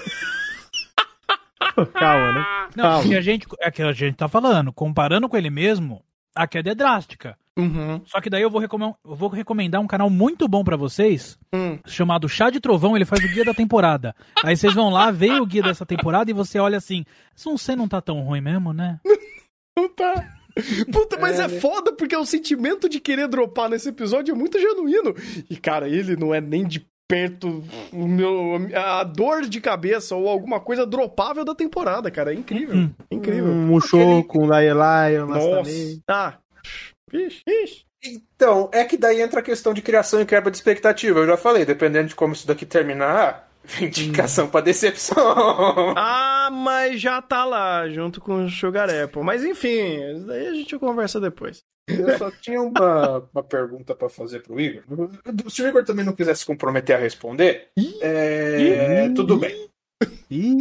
[1.94, 2.44] Calma, né?
[2.74, 3.16] Não, Calma.
[3.16, 6.02] a gente, é que a gente tá falando, comparando com ele mesmo,
[6.34, 7.36] a queda é drástica.
[7.56, 8.00] Uhum.
[8.04, 11.38] Só que daí eu vou, recomendar, eu vou recomendar um canal muito bom para vocês,
[11.54, 11.78] hum.
[11.86, 14.14] chamado Chá de Trovão, ele faz o guia da temporada.
[14.42, 17.04] Aí vocês vão lá, veem o guia dessa temporada e você olha assim,
[17.36, 18.98] você não tá tão ruim mesmo, né?
[19.78, 20.34] não tá.
[20.92, 24.58] Puta, mas é, é, foda porque o sentimento de querer dropar nesse episódio é muito
[24.58, 25.14] genuíno.
[25.50, 30.28] E, cara, ele não é nem de perto o meu, a dor de cabeça ou
[30.28, 32.32] alguma coisa dropável da temporada, cara.
[32.32, 32.76] É incrível.
[32.76, 32.90] Hum.
[33.10, 33.50] incrível.
[33.50, 35.70] Um Mushoku, um Laelai, um Nossa.
[36.08, 36.38] Ah,
[37.10, 37.84] Vixe, vixe.
[38.02, 41.20] Então, é que daí entra a questão de criação e quebra de expectativa.
[41.20, 43.50] Eu já falei, dependendo de como isso daqui terminar,
[43.80, 44.50] indicação hum.
[44.50, 45.94] pra decepção.
[45.96, 49.22] Ah, mas já tá lá, junto com o Sugar Apple.
[49.22, 51.62] Mas enfim, isso daí a gente conversa depois.
[51.88, 54.82] Eu só tinha uma, uma pergunta para fazer pro Igor.
[55.48, 57.68] Se o Igor também não quiser se comprometer a responder,
[58.02, 59.70] é, tudo bem.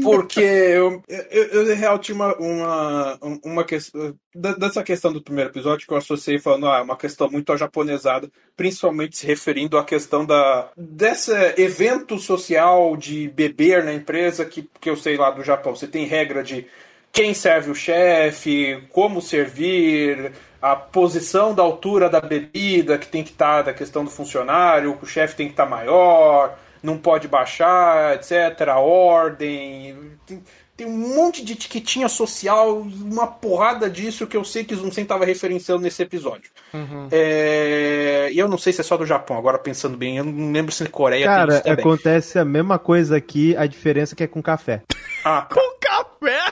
[0.04, 4.16] Porque eu, eu, eu, real, tinha uma, uma, uma questão.
[4.36, 9.18] Dessa questão do primeiro episódio que eu associei falando, ah, uma questão muito japonesada, principalmente
[9.18, 14.96] se referindo à questão da desse evento social de beber na empresa, que, que eu
[14.96, 15.76] sei lá do Japão.
[15.76, 16.66] Você tem regra de
[17.12, 23.32] quem serve o chefe, como servir, a posição da altura da bebida que tem que
[23.32, 28.68] estar, da questão do funcionário, o chefe tem que estar maior não pode baixar, etc.
[28.68, 30.12] A ordem.
[30.28, 30.44] Tem,
[30.76, 35.04] tem, um monte de etiquetinha social, uma porrada disso que eu sei que o Zunsen
[35.04, 36.52] estava referenciando nesse episódio.
[36.74, 37.08] Uhum.
[37.10, 40.52] É, e eu não sei se é só do Japão, agora pensando bem, eu não
[40.52, 44.24] lembro se Coreia Cara, tem isso acontece a mesma coisa aqui, a diferença é que
[44.24, 44.82] é com café.
[45.24, 45.56] Ah, tá.
[45.56, 46.52] Com café?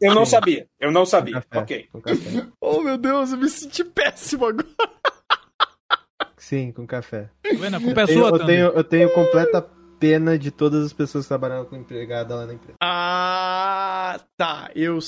[0.00, 1.42] Eu não sabia, eu não sabia.
[1.48, 2.52] Café, ok.
[2.60, 4.66] Oh meu Deus, eu me senti péssimo agora.
[6.42, 7.30] Sim, com café.
[7.40, 7.76] Tá vendo?
[7.76, 9.62] A culpa é sua, eu, tenho, eu tenho completa
[10.00, 12.74] pena de todas as pessoas que trabalham com empregada lá na empresa.
[12.82, 14.68] Ah, tá.
[14.74, 14.98] Eu.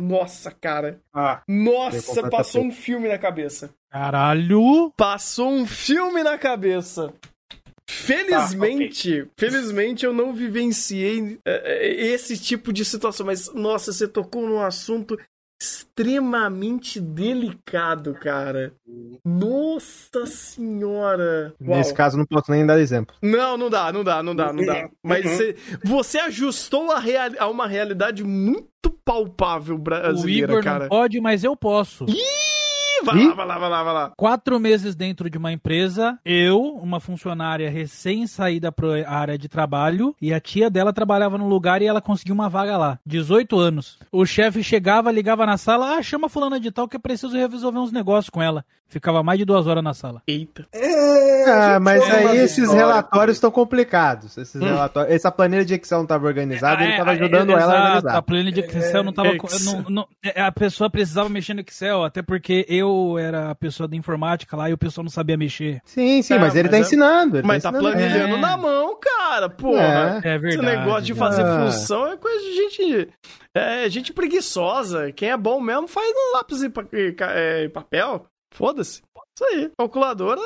[0.00, 1.00] Nossa, cara.
[1.12, 2.72] Ah, Nossa, passou pena.
[2.72, 3.70] um filme na cabeça.
[3.90, 4.92] Caralho!
[4.96, 7.12] Passou um filme na cabeça.
[7.90, 9.30] Felizmente, ah, okay.
[9.36, 15.18] felizmente eu não vivenciei é, esse tipo de situação, mas nossa, você tocou num assunto
[15.96, 18.74] extremamente delicado, cara.
[19.24, 21.54] Nossa senhora.
[21.60, 21.96] Nesse Uau.
[21.96, 23.14] caso, não posso nem dar exemplo.
[23.22, 24.88] Não, não dá, não dá, não dá, não dá.
[25.02, 25.30] Mas uhum.
[25.30, 30.84] você, você ajustou a, real, a uma realidade muito palpável brasileira, o Igor cara.
[30.84, 32.04] Não pode, mas eu posso.
[32.08, 32.63] Ih!
[33.04, 34.12] Vai lá, vai lá, vai lá, vai lá.
[34.16, 40.14] Quatro meses dentro de uma empresa, eu, uma funcionária recém-saída para a área de trabalho,
[40.20, 42.98] e a tia dela trabalhava no lugar e ela conseguiu uma vaga lá.
[43.06, 43.98] 18 anos.
[44.10, 47.78] O chefe chegava, ligava na sala, ah, chama fulana de tal que é preciso resolver
[47.78, 48.64] uns negócios com ela.
[48.86, 50.22] Ficava mais de duas horas na sala.
[50.26, 50.66] Eita.
[50.72, 54.36] É, ah, mas aí esses relatórios estão complicados.
[54.36, 54.64] Esses hum.
[54.64, 57.84] relatórios, essa planilha de Excel não estava organizada, é, ele estava ajudando é, ela a
[57.86, 58.16] organizar.
[58.16, 59.30] A planilha de Excel não estava.
[60.22, 62.88] É, a pessoa precisava mexer no Excel, até porque eu
[63.18, 65.80] era a pessoa da informática lá e o pessoal não sabia mexer.
[65.84, 67.38] Sim, sim, mas ele está ensinando.
[67.38, 69.48] Ele mas tá, tá planilhando na mão, cara.
[69.48, 70.20] Porra.
[70.22, 70.66] É, verdade.
[70.66, 71.64] Esse negócio de fazer ah.
[71.64, 73.08] função é coisa de gente.
[73.54, 75.12] É, gente preguiçosa.
[75.12, 78.26] Quem é bom mesmo faz no lápis e papel.
[78.52, 79.02] Foda-se.
[79.36, 79.70] Isso aí.
[79.76, 80.40] Calculadora,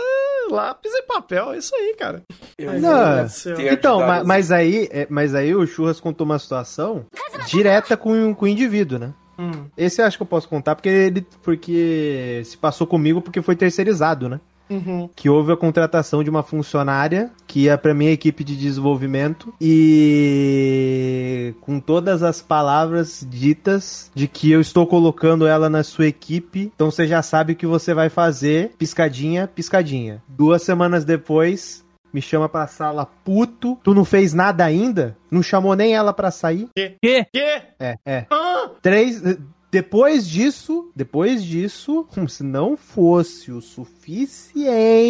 [0.51, 1.53] lápis e papel.
[1.53, 2.23] É isso aí, cara.
[2.59, 7.05] Não, então, mas, mas, aí, é, mas aí o Churras contou uma situação
[7.47, 9.13] direta com, com o indivíduo, né?
[9.39, 9.67] Hum.
[9.77, 13.55] Esse eu acho que eu posso contar porque ele porque se passou comigo porque foi
[13.55, 14.41] terceirizado, né?
[14.71, 15.09] Uhum.
[15.17, 21.55] Que houve a contratação de uma funcionária que ia para minha equipe de desenvolvimento e
[21.61, 26.91] com todas as palavras ditas de que eu estou colocando ela na sua equipe, então
[26.91, 30.23] você já sabe o que você vai fazer, piscadinha, piscadinha.
[30.29, 33.79] Duas semanas depois, me chama pra sala puto.
[33.83, 35.17] Tu não fez nada ainda?
[35.31, 36.69] Não chamou nem ela pra sair?
[36.75, 36.97] Que?
[37.03, 37.25] Que?
[37.33, 37.63] Que?
[37.79, 38.27] É, é.
[38.31, 38.71] Ah!
[38.83, 39.23] Três.
[39.71, 45.05] Depois disso, depois disso, se não fosse o suficiente,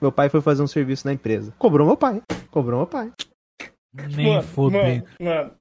[0.00, 1.54] meu pai foi fazer um serviço na empresa.
[1.58, 2.20] Cobrou meu pai.
[2.50, 3.12] Cobrou meu pai.
[3.94, 5.04] Nem fodendo.
[5.20, 5.52] Mano,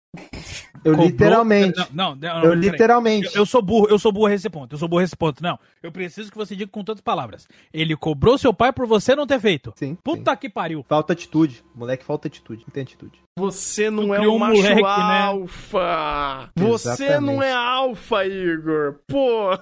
[0.84, 1.08] eu Cobrou...
[1.08, 1.80] literalmente.
[1.94, 3.28] Não, não, não eu literalmente.
[3.28, 4.74] Eu, eu, sou burro, eu sou burro nesse ponto.
[4.74, 5.42] Eu sou burro nesse ponto.
[5.44, 7.48] Não, eu preciso que você diga com tantas palavras.
[7.74, 9.74] Ele cobrou seu pai por você não ter feito.
[9.76, 9.96] Sim.
[10.04, 10.38] Puta sim.
[10.38, 10.84] que pariu.
[10.88, 11.64] Falta atitude.
[11.76, 12.64] Moleque, falta atitude.
[12.66, 13.20] Não tem atitude.
[13.38, 14.90] Você não é um macho moleque, né?
[14.90, 16.52] alfa.
[16.56, 16.66] Né?
[16.68, 17.26] Você Exatamente.
[17.26, 19.00] não é alfa, Igor.
[19.08, 19.58] Pô.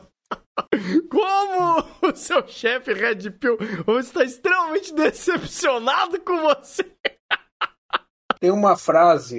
[1.09, 3.57] Como o seu chefe Red Pill
[3.99, 6.86] está extremamente decepcionado com você.
[8.40, 9.38] Tem uma frase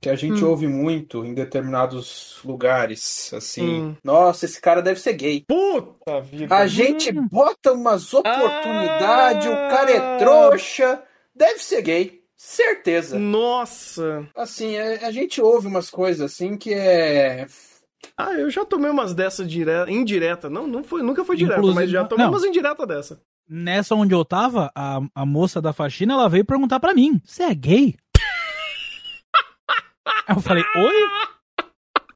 [0.00, 0.50] que a gente hum.
[0.50, 3.82] ouve muito em determinados lugares, assim.
[3.82, 3.96] Hum.
[4.04, 5.44] Nossa, esse cara deve ser gay.
[5.46, 6.54] Puta vida.
[6.54, 9.50] A gente bota umas oportunidades, ah.
[9.50, 11.02] o cara é trouxa,
[11.34, 12.22] deve ser gay.
[12.36, 13.18] Certeza.
[13.18, 14.28] Nossa.
[14.36, 17.46] Assim, a, é, a gente ouve umas coisas assim que é
[18.16, 20.48] ah, eu já tomei umas dessas direta, indireta.
[20.48, 22.32] Não, não foi, nunca foi direta, mas já tomei não.
[22.32, 23.20] umas indireta dessa.
[23.48, 27.42] Nessa onde eu tava, a, a moça da faxina, ela veio perguntar para mim: "Você
[27.42, 27.94] é gay?"
[30.26, 31.26] Aí eu falei: "Oi?"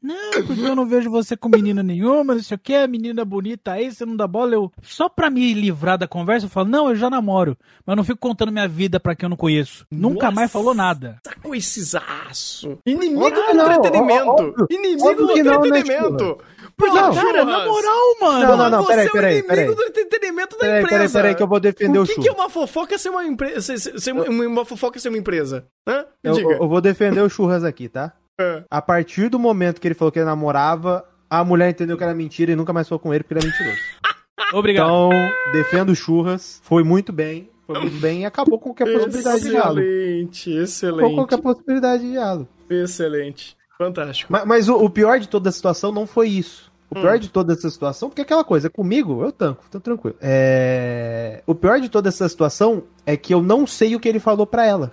[0.03, 3.23] Não, porque eu não vejo você com menina nenhuma, não sei o que, a menina
[3.23, 4.55] bonita aí, você não dá bola.
[4.55, 7.55] Eu, só pra me livrar da conversa, eu falo, não, eu já namoro.
[7.85, 9.87] Mas eu não fico contando minha vida pra quem eu não conheço.
[9.91, 11.19] Nossa, Nunca mais falou nada.
[11.23, 12.79] Tá com esses aço.
[12.87, 14.67] Inimigo do entretenimento.
[14.71, 15.35] Inimigo do
[15.71, 16.33] né,
[16.81, 18.41] Pô, não, cara, na moral, mano.
[18.41, 19.43] Não, não, não, peraí, peraí.
[19.43, 20.99] Você é o inimigo do entretenimento da peraí, empresa.
[20.99, 23.25] Peraí, peraí, que eu vou defender o, o que, que é uma fofoca ser uma
[23.25, 23.79] empresa?
[23.79, 25.67] Ser, ser uma, uma fofoca ser uma empresa?
[25.87, 26.07] Hã?
[26.23, 28.13] Eu, eu, vou defender o churras aqui, tá?
[28.41, 28.65] É.
[28.71, 32.15] A partir do momento que ele falou que ele namorava, a mulher entendeu que era
[32.15, 33.81] mentira e nunca mais foi com ele porque ele é mentiroso.
[34.53, 34.87] Obrigado.
[34.87, 35.11] Então,
[35.53, 36.61] defendo churras.
[36.65, 37.49] Foi muito bem.
[37.67, 39.81] Foi muito bem e acabou com qualquer possibilidade de diálogo.
[39.81, 40.99] Excelente, excelente.
[40.99, 42.49] Acabou com qualquer possibilidade de diálogo.
[42.69, 43.57] Excelente.
[43.79, 44.31] Fantástico.
[44.33, 46.70] Mas, mas o, o, pior de toda a situação não foi isso.
[46.91, 47.19] O pior hum.
[47.21, 50.17] de toda essa situação, porque aquela coisa, comigo, eu tanco, tô tranquilo.
[50.21, 51.41] É...
[51.47, 54.45] O pior de toda essa situação é que eu não sei o que ele falou
[54.45, 54.93] para ela.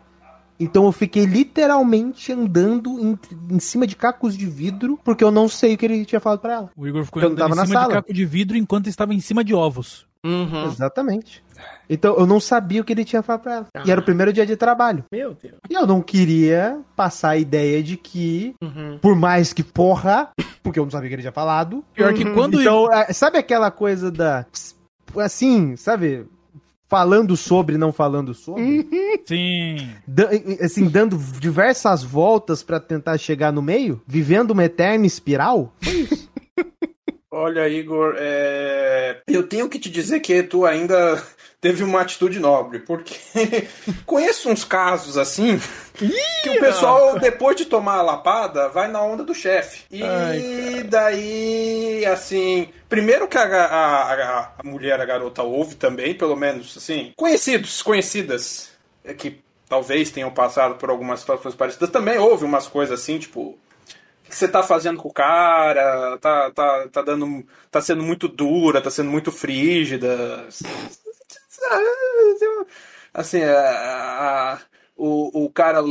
[0.59, 3.19] Então eu fiquei literalmente andando em,
[3.51, 6.39] em, cima de cacos de vidro, porque eu não sei o que ele tinha falado
[6.39, 6.71] para ela.
[6.75, 7.87] O Igor ficou andando em cima sala.
[7.87, 10.07] de caco de vidro enquanto estava em cima de ovos.
[10.25, 10.65] Uhum.
[10.65, 11.43] Exatamente.
[11.89, 13.67] Então eu não sabia o que ele tinha falado pra ela.
[13.73, 13.83] Ah.
[13.85, 15.05] E era o primeiro dia de trabalho.
[15.11, 15.55] Meu Deus.
[15.69, 18.97] E eu não queria passar a ideia de que, uhum.
[18.99, 20.29] por mais que porra,
[20.61, 21.83] porque eu não sabia o que ele tinha falado.
[21.93, 22.59] Pior que quando.
[22.59, 23.13] Então, eu...
[23.13, 24.45] sabe aquela coisa da.
[25.15, 26.25] Assim, sabe?
[26.87, 28.87] Falando sobre, não falando sobre.
[29.25, 29.89] Sim.
[30.61, 35.73] assim, dando diversas voltas para tentar chegar no meio, vivendo uma eterna espiral.
[35.81, 36.26] Foi isso.
[37.39, 39.21] Olha, Igor, é...
[39.27, 41.23] eu tenho que te dizer que tu ainda
[41.61, 43.13] teve uma atitude nobre, porque
[44.07, 45.59] conheço uns casos assim
[46.41, 49.83] que o pessoal, depois de tomar a lapada, vai na onda do chefe.
[49.91, 56.35] E Ai, daí, assim, primeiro que a, a, a, mulher, a garota, ouve também, pelo
[56.35, 58.71] menos, assim, conhecidos, conhecidas,
[59.05, 63.59] é que talvez tenham passado por algumas situações parecidas, também houve umas coisas assim, tipo,
[64.27, 67.45] que você tá fazendo com o cara, tá, tá, tá dando.
[67.71, 70.47] tá sendo muito dura, tá sendo muito frígida.
[73.13, 74.59] Assim, a, a,
[74.95, 75.81] o, o cara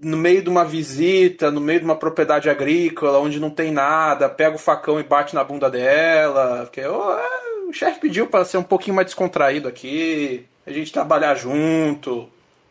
[0.00, 4.28] no meio de uma visita, no meio de uma propriedade agrícola, onde não tem nada,
[4.30, 6.62] pega o facão e bate na bunda dela.
[6.64, 10.92] Porque oh, é, o chefe pediu para ser um pouquinho mais descontraído aqui, a gente
[10.92, 12.28] trabalhar junto.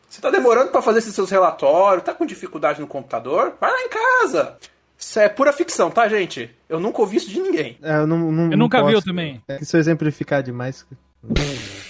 [0.09, 3.53] Você tá demorando para fazer esses seus relatórios, tá com dificuldade no computador?
[3.61, 4.57] Vai lá em casa.
[4.99, 6.53] Isso é pura ficção, tá, gente?
[6.67, 7.77] Eu nunca ouvi isso de ninguém.
[7.81, 9.41] É, eu, não, não, eu nunca vi também.
[9.47, 10.85] É, se eu exemplificar demais.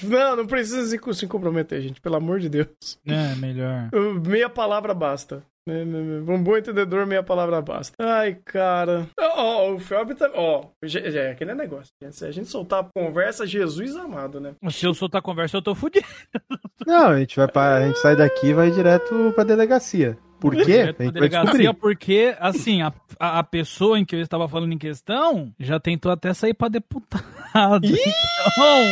[0.03, 2.69] Não, não precisa se, se comprometer, gente, pelo amor de Deus.
[3.05, 3.89] É, melhor.
[4.25, 5.43] Meia palavra basta.
[5.67, 7.93] Um bom entendedor, meia palavra basta.
[7.99, 9.07] Ai, cara.
[9.19, 10.29] Ó, oh, o Felb tá.
[10.33, 11.91] Ó, oh, é aquele negócio.
[12.11, 14.55] Se a gente soltar a conversa, Jesus amado, né?
[14.71, 16.07] Se eu soltar a conversa, eu tô fudido.
[16.87, 20.17] Não, a gente vai pra, A gente sai daqui e vai direto pra delegacia.
[20.39, 20.95] Por quê?
[20.97, 25.53] A gente delegacia porque, assim, a, a, pessoa em que eu estava falando em questão
[25.59, 27.87] já tentou até sair pra deputado.
[28.51, 28.85] Então.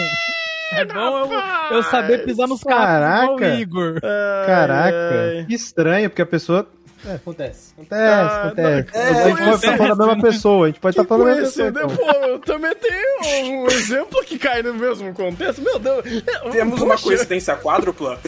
[0.69, 1.33] É bom
[1.71, 4.01] eu, eu, saber pisar nos caras Igor.
[4.01, 6.67] Caraca, que estranho, porque a pessoa.
[7.05, 7.73] É, acontece.
[7.73, 8.91] Acontece, ah, acontece.
[8.93, 11.27] Não, é, a gente pode estar falando da mesma pessoa, a gente pode estar falando
[11.27, 11.69] da mesma pessoa.
[11.69, 11.87] Então.
[11.87, 15.61] Pô, eu também tenho um exemplo que cai no mesmo contexto.
[15.61, 16.03] Meu Deus.
[16.51, 16.85] Temos Poxa.
[16.85, 18.19] uma coincidência quádrupla?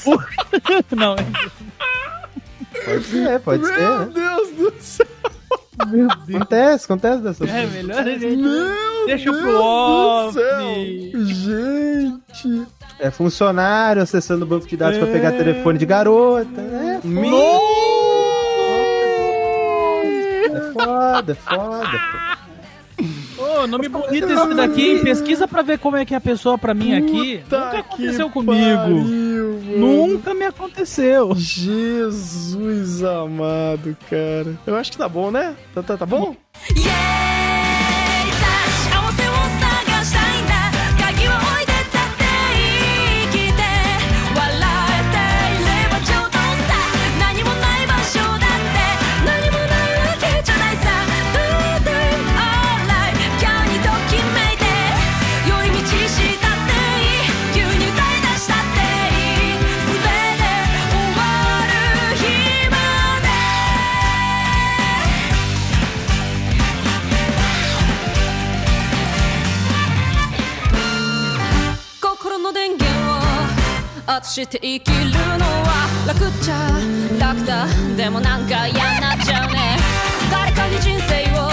[0.95, 2.09] não, é.
[2.89, 3.79] Pode ser, pode Meu ser.
[3.79, 4.11] Meu né?
[4.13, 5.07] Deus do céu.
[5.87, 6.35] Meu Deus.
[6.35, 8.35] Acontece, acontece dessa É, melhor a gente.
[8.37, 10.37] Meu Deixa Deus pro off.
[11.13, 12.67] Gente.
[12.99, 14.99] É funcionário acessando o banco de dados é...
[14.99, 16.59] pra pegar telefone de garota.
[16.59, 17.21] É foda.
[20.51, 22.38] É foda, é foda.
[23.67, 25.03] Nome bonito esse daqui, hein?
[25.03, 27.41] Pesquisa pra ver como é que é a pessoa pra mim aqui.
[27.43, 28.77] Nunca aconteceu comigo.
[28.77, 31.33] Pariu, Nunca me aconteceu.
[31.35, 34.57] Jesus amado, cara.
[34.65, 35.55] Eu acho que tá bom, né?
[35.73, 36.35] Tá, tá, tá bom?
[36.75, 37.38] Yeah!
[74.25, 74.95] して生きる
[75.37, 76.79] のは楽っちゃ
[77.19, 77.65] 楽だ
[77.95, 79.77] でもなんか嫌になっちゃうね。
[80.31, 81.49] 誰かに人生を。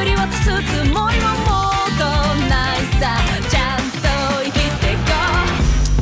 [0.00, 0.48] 売り渡すつ
[0.90, 2.04] もりはもうと
[2.48, 3.16] ないさ
[3.48, 3.78] ちゃん。
[4.00, 4.08] と
[4.44, 5.12] 生きてこ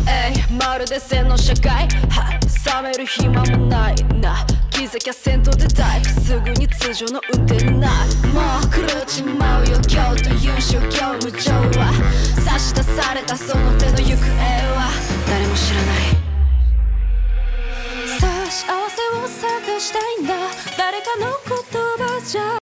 [0.06, 3.94] うえいまるで背の社会冷める暇もない。
[4.20, 9.78] な気づきゃ先頭出たいすぐに通常の運転ないもう狂っちまうよ。
[9.88, 11.92] 今日という宗教無情は
[12.44, 14.26] 差し出されたその手の行方
[14.76, 15.09] は。
[15.30, 15.96] 誰も知らない。
[18.18, 20.34] さあ幸せを探したいんだ。
[20.76, 21.54] 誰かの言
[22.04, 22.59] 葉じゃ